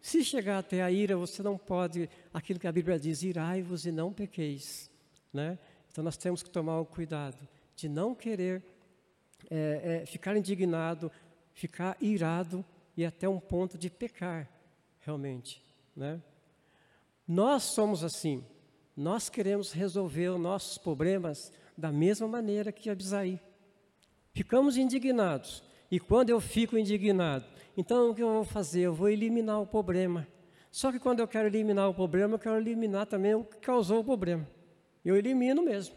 [0.00, 3.92] Se chegar até a ira, você não pode, aquilo que a Bíblia diz, irai-vos e
[3.92, 4.90] não pequeis.
[5.32, 5.58] Né?
[5.94, 7.38] Então nós temos que tomar o cuidado
[7.76, 8.64] de não querer
[9.48, 11.08] é, é, ficar indignado,
[11.52, 12.64] ficar irado
[12.96, 14.50] e até um ponto de pecar,
[14.98, 15.64] realmente.
[15.94, 16.20] Né?
[17.28, 18.44] Nós somos assim,
[18.96, 23.38] nós queremos resolver os nossos problemas da mesma maneira que Abisaí.
[24.32, 27.44] Ficamos indignados, e quando eu fico indignado,
[27.76, 28.80] então o que eu vou fazer?
[28.80, 30.26] Eu vou eliminar o problema.
[30.72, 34.00] Só que quando eu quero eliminar o problema, eu quero eliminar também o que causou
[34.00, 34.44] o problema.
[35.04, 35.94] Eu elimino mesmo.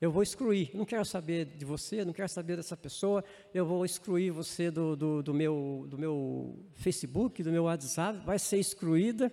[0.00, 0.70] Eu vou excluir.
[0.74, 3.24] Não quero saber de você, não quero saber dessa pessoa.
[3.52, 8.24] Eu vou excluir você do, do, do, meu, do meu Facebook, do meu WhatsApp.
[8.24, 9.32] Vai ser excluída.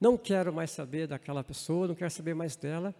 [0.00, 2.94] Não quero mais saber daquela pessoa, não quero saber mais dela.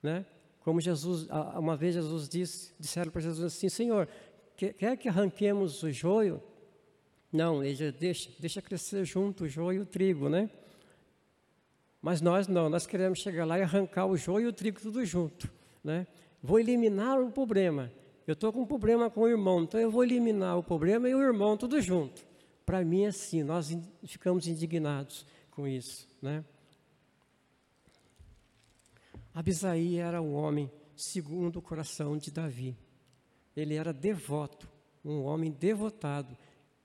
[0.00, 0.24] Né?
[0.60, 4.08] Como Jesus, uma vez Jesus disse, disseram para Jesus assim: Senhor,
[4.56, 6.40] quer que arranquemos o joio?
[7.32, 10.50] Não, ele deixa, deixa crescer junto o joio e o trigo, né?
[12.00, 15.04] Mas nós não, nós queremos chegar lá e arrancar o joio e o trigo tudo
[15.04, 15.52] junto,
[15.84, 16.06] né?
[16.42, 17.92] Vou eliminar o problema.
[18.26, 21.14] Eu estou com um problema com o irmão, então eu vou eliminar o problema e
[21.14, 22.24] o irmão tudo junto.
[22.64, 26.44] Para mim é assim, nós ficamos indignados com isso, né?
[29.34, 32.76] Abisaí era um homem segundo o coração de Davi
[33.56, 34.68] ele era devoto,
[35.04, 36.36] um homem devotado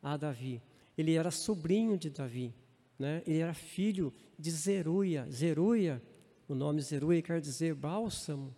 [0.01, 0.61] a Davi.
[0.97, 2.53] Ele era sobrinho de Davi,
[2.98, 3.22] né?
[3.26, 5.28] ele era filho de Zeruia.
[5.30, 6.02] Zeruia,
[6.48, 8.56] o nome Zeruia quer dizer bálsamo.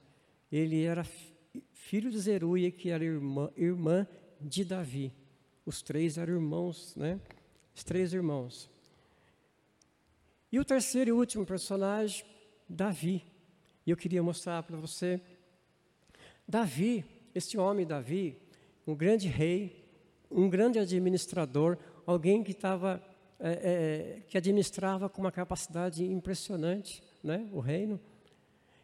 [0.52, 1.06] Ele era
[1.72, 4.08] filho de Zeruia, que era irmã, irmã
[4.40, 5.14] de Davi.
[5.66, 7.20] Os três eram irmãos, né?
[7.76, 8.70] Os três irmãos.
[10.52, 12.26] E o terceiro e último personagem,
[12.70, 13.24] Davi.
[13.86, 15.22] E eu queria mostrar para você.
[16.48, 17.04] Davi,
[17.36, 18.38] este homem, Davi,
[18.86, 19.86] um grande rei,
[20.32, 23.04] um grande administrador, alguém que estava,
[23.40, 28.00] é, é, que administrava com uma capacidade impressionante, né, o reino.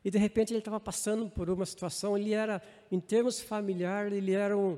[0.04, 2.18] E de repente ele estava passando por uma situação.
[2.18, 4.78] Ele era, em termos familiares, ele era um,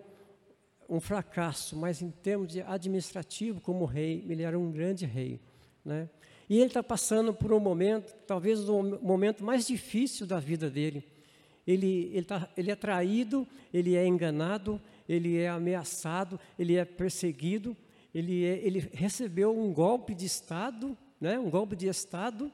[0.88, 5.42] um fracasso, mas em termos de administrativo, como rei, ele era um grande rei,
[5.84, 6.10] né?
[6.48, 11.04] E ele está passando por um momento, talvez o momento mais difícil da vida dele
[11.66, 17.76] ele, ele, tá, ele é traído, ele é enganado, ele é ameaçado, ele é perseguido,
[18.16, 22.50] ele, é, ele recebeu um golpe de Estado, né, um golpe de Estado,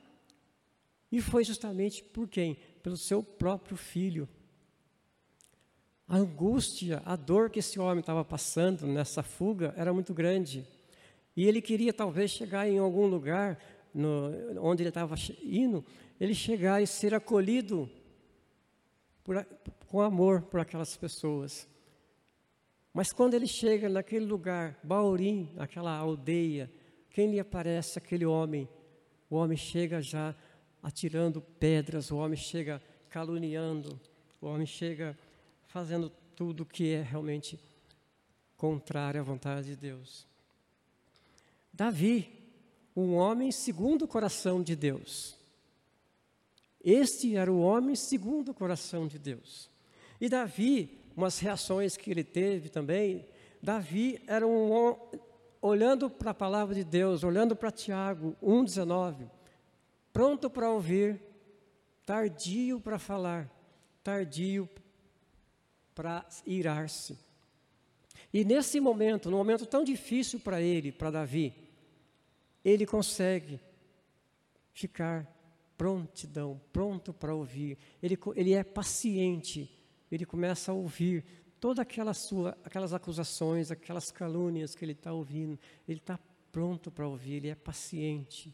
[1.12, 2.58] e foi justamente por quem?
[2.82, 4.28] Pelo seu próprio filho.
[6.08, 10.66] A angústia, a dor que esse homem estava passando nessa fuga era muito grande.
[11.38, 13.60] E ele queria talvez chegar em algum lugar
[13.94, 15.86] no, onde ele estava indo,
[16.20, 17.88] ele chegar e ser acolhido
[19.24, 19.46] por,
[19.88, 21.68] com amor por aquelas pessoas.
[22.94, 26.72] Mas quando ele chega naquele lugar, Baurim, aquela aldeia,
[27.10, 27.98] quem lhe aparece?
[27.98, 28.68] Aquele homem.
[29.30, 30.36] O homem chega já
[30.84, 34.00] atirando pedras, o homem chega caluniando,
[34.42, 35.18] o homem chega
[35.68, 37.60] fazendo tudo que é realmente
[38.58, 40.28] contrário à vontade de Deus.
[41.72, 42.30] Davi,
[42.96, 45.38] um homem segundo o coração de Deus.
[46.84, 49.70] Este era o homem segundo o coração de Deus.
[50.22, 53.26] E Davi, umas reações que ele teve também,
[53.60, 54.96] Davi era um
[55.60, 59.28] olhando para a palavra de Deus, olhando para Tiago 1,19,
[60.14, 61.20] pronto para ouvir,
[62.06, 63.50] tardio para falar,
[64.04, 64.70] tardio
[65.96, 67.18] para irar-se.
[68.32, 71.54] E nesse momento, num momento tão difícil para ele, para Davi,
[72.64, 73.60] ele consegue
[74.72, 75.28] ficar
[75.76, 77.76] prontidão, pronto para ouvir.
[78.04, 79.81] Ele, ele é paciente,
[80.12, 81.24] ele começa a ouvir
[81.60, 85.58] todas aquelas, sua, aquelas acusações, aquelas calúnias que ele está ouvindo.
[85.88, 86.20] Ele está
[86.52, 88.54] pronto para ouvir, ele é paciente.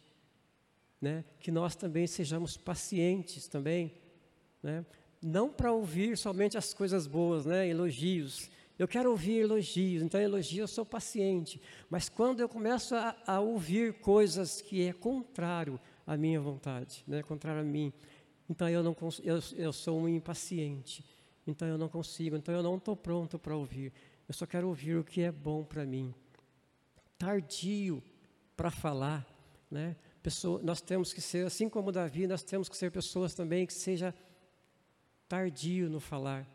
[1.01, 1.23] Né?
[1.39, 3.93] Que nós também sejamos pacientes também,
[4.61, 4.85] né?
[5.21, 7.67] não para ouvir somente as coisas boas, né?
[7.67, 11.59] elogios, eu quero ouvir elogios, então elogio eu sou paciente.
[11.89, 17.23] Mas quando eu começo a, a ouvir coisas que é contrário à minha vontade, né,
[17.23, 17.91] contrário a mim,
[18.47, 21.03] então eu não eu, eu sou um impaciente.
[21.47, 23.93] Então eu não consigo, então eu não estou pronto para ouvir.
[24.27, 26.13] Eu só quero ouvir o que é bom para mim.
[27.17, 28.03] Tardio
[28.55, 29.25] para falar,
[29.71, 29.95] né?
[30.21, 33.73] Pessoa, nós temos que ser, assim como Davi, nós temos que ser pessoas também que
[33.73, 34.13] seja
[35.27, 36.45] tardio no falar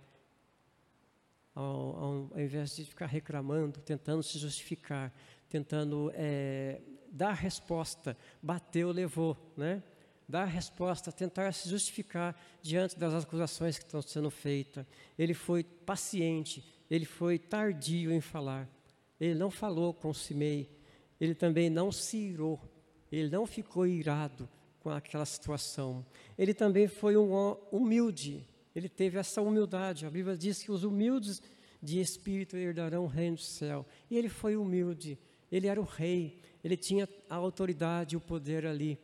[1.54, 5.12] ao, ao, ao invés de ficar reclamando, tentando se justificar,
[5.48, 6.80] tentando é,
[7.10, 9.82] dar resposta, bateu, levou, né?
[10.28, 14.86] Dar resposta, tentar se justificar diante das acusações que estão sendo feitas.
[15.18, 18.68] Ele foi paciente, ele foi tardio em falar.
[19.20, 20.70] Ele não falou com Simei,
[21.20, 22.60] ele também não se irou,
[23.10, 24.48] ele não ficou irado
[24.80, 26.04] com aquela situação.
[26.36, 30.06] Ele também foi um humilde, ele teve essa humildade.
[30.06, 31.40] A Bíblia diz que os humildes
[31.82, 33.86] de espírito herdarão o reino do céu.
[34.10, 35.18] E ele foi humilde,
[35.50, 38.98] ele era o rei, ele tinha a autoridade e o poder ali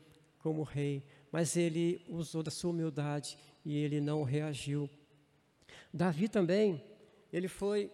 [0.48, 4.88] como rei, mas ele usou da sua humildade e ele não reagiu.
[5.92, 6.82] Davi também,
[7.30, 7.92] ele foi.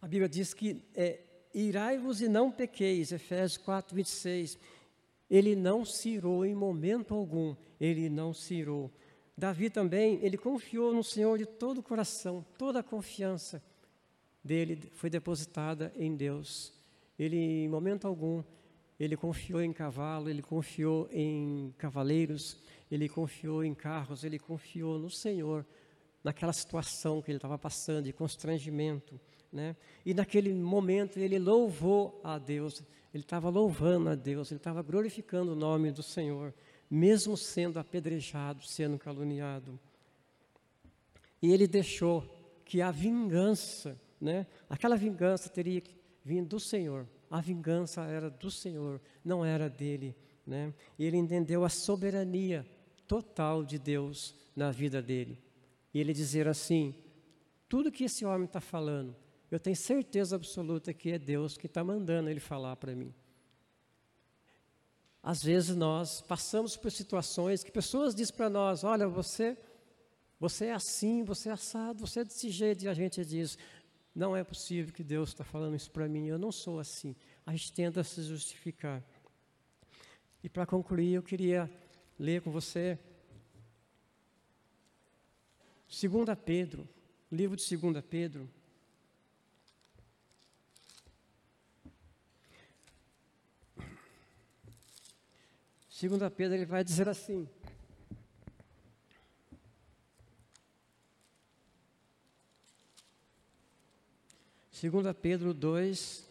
[0.00, 1.20] A Bíblia diz que é,
[1.52, 4.58] irai-vos e não pequeis, Efésios 4, 26.
[5.28, 8.90] Ele não se irou em momento algum, ele não se irou.
[9.36, 13.62] Davi também, ele confiou no Senhor de todo o coração, toda a confiança
[14.42, 16.72] dele foi depositada em Deus.
[17.18, 18.42] Ele, em momento algum,
[18.98, 22.58] ele confiou em cavalo, ele confiou em cavaleiros,
[22.90, 25.66] ele confiou em carros, ele confiou no Senhor,
[26.24, 29.20] naquela situação que ele estava passando de constrangimento.
[29.52, 29.76] Né?
[30.04, 32.82] E naquele momento ele louvou a Deus,
[33.12, 36.52] ele estava louvando a Deus, ele estava glorificando o nome do Senhor
[36.90, 39.78] mesmo sendo apedrejado, sendo caluniado.
[41.42, 42.24] E ele deixou
[42.64, 45.82] que a vingança, né, aquela vingança teria
[46.24, 47.06] vindo do Senhor.
[47.30, 50.14] A vingança era do Senhor, não era dele.
[50.46, 50.72] Né?
[50.98, 52.66] E ele entendeu a soberania
[53.06, 55.38] total de Deus na vida dele.
[55.92, 56.94] E ele dizer assim:
[57.68, 59.16] tudo que esse homem está falando,
[59.50, 63.14] eu tenho certeza absoluta que é Deus que está mandando ele falar para mim.
[65.22, 69.56] Às vezes nós passamos por situações que pessoas dizem para nós: olha, você,
[70.38, 73.58] você é assim, você é assado, você é desse jeito, e a gente diz:
[74.16, 77.14] não é possível que Deus está falando isso para mim, eu não sou assim.
[77.44, 79.04] A gente tenta se justificar.
[80.42, 81.70] E para concluir, eu queria
[82.18, 82.98] ler com você
[85.88, 86.88] 2 Pedro,
[87.30, 88.48] livro de 2 Pedro,
[96.00, 97.46] 2 Pedro ele vai dizer assim:
[104.78, 106.22] Segunda Pedro 2,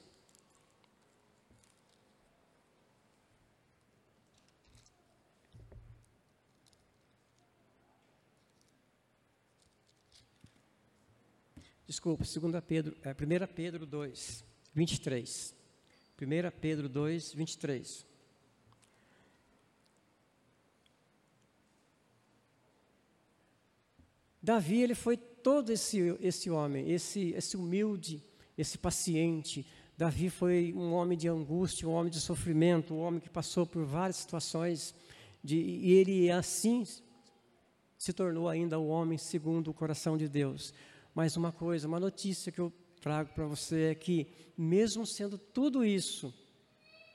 [11.88, 15.56] Desculpa, 2 Pedro, é 1 Pedro 2, 23.
[16.22, 18.06] 1 Pedro 2, 23.
[24.40, 28.24] Davi, ele foi todo esse, esse homem, esse, esse humilde,
[28.58, 29.66] esse paciente.
[29.98, 33.86] Davi foi um homem de angústia, um homem de sofrimento, um homem que passou por
[33.86, 34.94] várias situações,
[35.44, 36.86] de, e ele assim
[37.98, 40.74] se tornou ainda o homem segundo o coração de Deus.
[41.14, 44.28] Mas uma coisa, uma notícia que eu trago para você é que,
[44.58, 46.34] mesmo sendo tudo isso,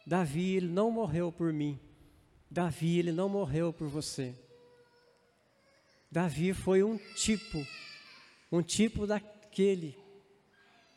[0.06, 1.78] Davi ele não morreu por mim.
[2.50, 4.34] Davi ele não morreu por você.
[6.10, 7.64] Davi foi um tipo,
[8.50, 9.99] um tipo daquele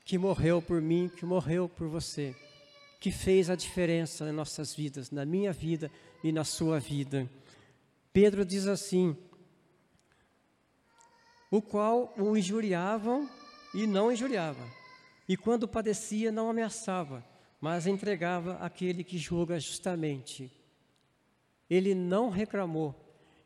[0.04, 2.36] que morreu por mim, que morreu por você,
[3.00, 5.90] que fez a diferença em nossas vidas, na minha vida
[6.24, 7.30] e na sua vida.
[8.12, 9.16] Pedro diz assim:
[11.50, 13.30] o qual o injuriavam
[13.74, 14.66] e não injuriava,
[15.28, 17.24] e quando padecia não ameaçava,
[17.62, 20.52] mas entregava aquele que julga justamente.
[21.70, 22.94] Ele não reclamou,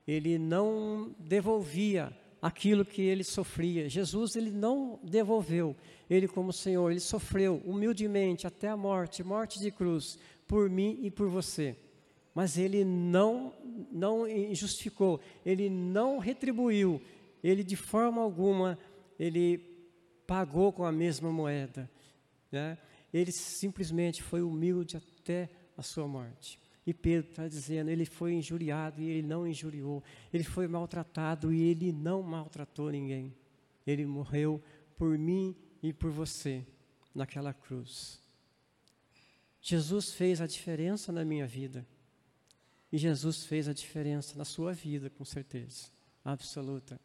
[0.07, 2.11] ele não devolvia
[2.47, 3.89] aquilo que ele sofria.
[3.89, 5.75] Jesus ele não devolveu,
[6.09, 10.17] ele como Senhor, ele sofreu humildemente até a morte, morte de cruz,
[10.47, 11.75] por mim e por você.
[12.33, 13.53] Mas ele não
[13.91, 17.01] não justificou, ele não retribuiu,
[17.43, 18.79] ele de forma alguma
[19.19, 19.57] ele
[20.25, 21.89] pagou com a mesma moeda,
[22.51, 22.77] né?
[23.13, 26.59] Ele simplesmente foi humilde até a sua morte.
[26.88, 30.01] E Pedro está dizendo, ele foi injuriado e ele não injuriou.
[30.31, 33.35] Ele foi maltratado e ele não maltratou ninguém.
[33.85, 34.63] Ele morreu
[34.95, 36.65] por mim e por você
[37.13, 38.21] naquela cruz.
[39.61, 41.85] Jesus fez a diferença na minha vida.
[42.89, 45.88] E Jesus fez a diferença na sua vida, com certeza,
[46.23, 46.97] absoluta.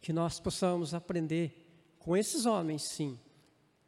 [0.00, 3.20] Que nós possamos aprender com esses homens, sim,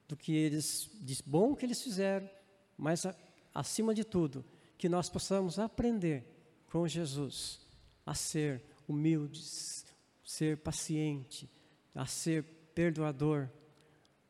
[0.06, 2.28] do que eles, de bom que eles fizeram,
[2.76, 3.06] mas
[3.54, 4.44] acima de tudo,
[4.78, 6.24] que nós possamos aprender
[6.70, 7.60] com Jesus
[8.04, 9.84] a ser humildes,
[10.24, 11.48] ser paciente,
[11.94, 13.48] a ser perdoador,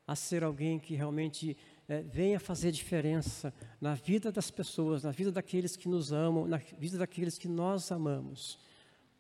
[0.07, 1.57] a ser alguém que realmente
[1.89, 6.59] é, venha fazer diferença na vida das pessoas, na vida daqueles que nos amam, na
[6.59, 8.59] vida daqueles que nós amamos,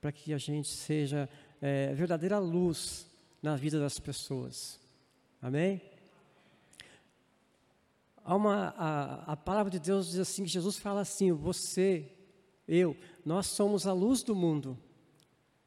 [0.01, 1.29] para que a gente seja
[1.61, 3.07] é, verdadeira luz
[3.43, 4.79] na vida das pessoas.
[5.41, 5.95] Amém?
[8.35, 12.12] Uma, a, a palavra de Deus diz assim, que Jesus fala assim, você,
[12.66, 14.77] eu, nós somos a luz do mundo.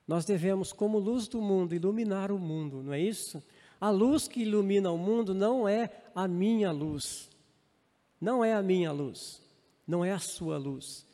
[0.08, 3.42] Nós devemos, como luz do mundo, iluminar o mundo, não é isso?
[3.80, 7.30] A luz que ilumina o mundo não é a minha luz,
[8.20, 9.42] não é a minha luz,
[9.88, 11.06] não é a sua luz,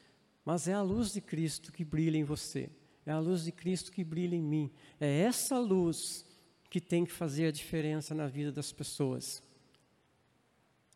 [0.44, 2.70] mas é a luz de Cristo que brilha em você,
[3.06, 4.72] é a luz de Cristo que brilha em mim.
[5.00, 6.26] É essa luz
[6.70, 9.44] que tem que fazer a diferença na vida das pessoas.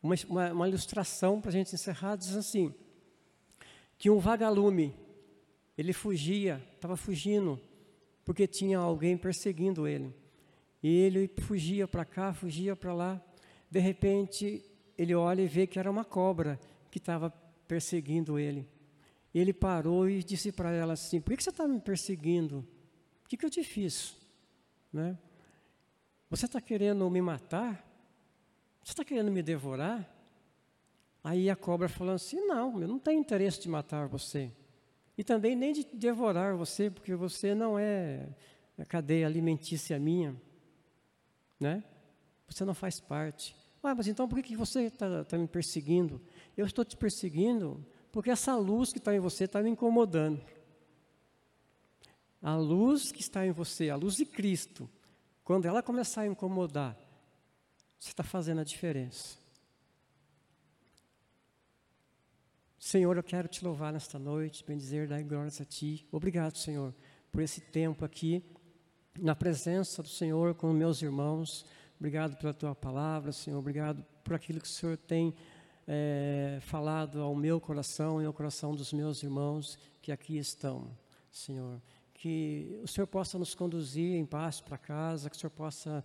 [0.02, 2.74] Uma, uma, uma ilustração para a gente encerrar diz assim:
[3.98, 4.96] que um vagalume,
[5.78, 7.60] ele fugia, estava fugindo,
[8.24, 10.16] porque tinha alguém perseguindo ele.
[10.82, 13.22] E ele fugia para cá, fugia para lá.
[13.70, 14.64] De repente,
[14.98, 16.58] ele olha e vê que era uma cobra
[16.90, 17.30] que estava
[17.68, 18.68] perseguindo ele.
[19.34, 22.66] Ele parou e disse para ela assim: Por que você está me perseguindo?
[23.26, 24.16] O que, que eu te fiz?
[24.92, 25.18] Né?
[26.30, 27.86] Você está querendo me matar?
[28.90, 30.12] Você está querendo me devorar?
[31.24, 34.52] Aí a cobra falou assim: Não, eu não tenho interesse de matar você.
[35.16, 38.28] E também nem de devorar você, porque você não é
[38.80, 40.36] a cadeia alimentícia minha.
[41.60, 41.84] Né?
[42.48, 43.56] Você não faz parte.
[43.84, 46.20] Ah, mas então por que, que você está tá me perseguindo?
[46.58, 50.42] Eu estou te perseguindo porque essa luz que está em você está me incomodando.
[52.42, 54.90] A luz que está em você, a luz de Cristo,
[55.44, 56.98] quando ela começar a incomodar,
[58.00, 59.38] você está fazendo a diferença.
[62.80, 66.08] Senhor, eu quero te louvar nesta noite, bendizer, dar glórias a Ti.
[66.10, 66.96] Obrigado, Senhor,
[67.30, 68.42] por esse tempo aqui,
[69.20, 71.66] na presença do Senhor com meus irmãos.
[72.00, 73.60] Obrigado pela Tua palavra, Senhor.
[73.60, 75.36] Obrigado por aquilo que o Senhor tem
[75.86, 80.90] é, falado ao meu coração e ao coração dos meus irmãos que aqui estão,
[81.30, 81.82] Senhor.
[82.14, 86.04] Que o Senhor possa nos conduzir em paz para casa, que o Senhor possa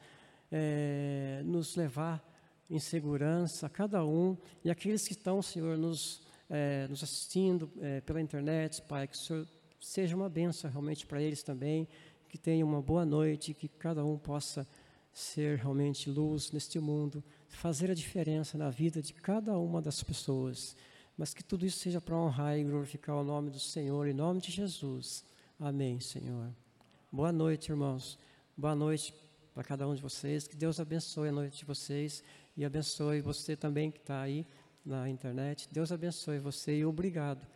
[0.57, 2.25] é, nos levar
[2.71, 8.21] em segurança, cada um, e aqueles que estão, Senhor, nos, é, nos assistindo é, pela
[8.21, 9.49] internet, Pai, que o Senhor
[9.81, 11.89] seja uma benção realmente para eles também,
[12.29, 14.67] que tenham uma boa noite, que cada um possa
[15.13, 20.77] ser realmente luz neste mundo, fazer a diferença na vida de cada uma das pessoas,
[21.19, 24.41] mas que tudo isso seja para honrar e glorificar o nome do Senhor, em nome
[24.41, 25.25] de Jesus.
[25.59, 26.49] Amém, Senhor.
[27.11, 28.19] Boa noite, irmãos.
[28.57, 29.24] Boa noite
[29.55, 30.47] para cada um de vocês.
[30.49, 32.23] Que Deus abençoe a noite de vocês
[32.57, 34.47] e abençoe você também que está aí
[34.85, 35.69] na internet.
[35.71, 37.47] Deus abençoe você e obrigado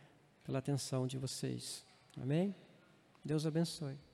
[0.43, 1.85] pela atenção de vocês.
[2.17, 2.55] Amém?
[3.23, 4.08] Deus abençoe.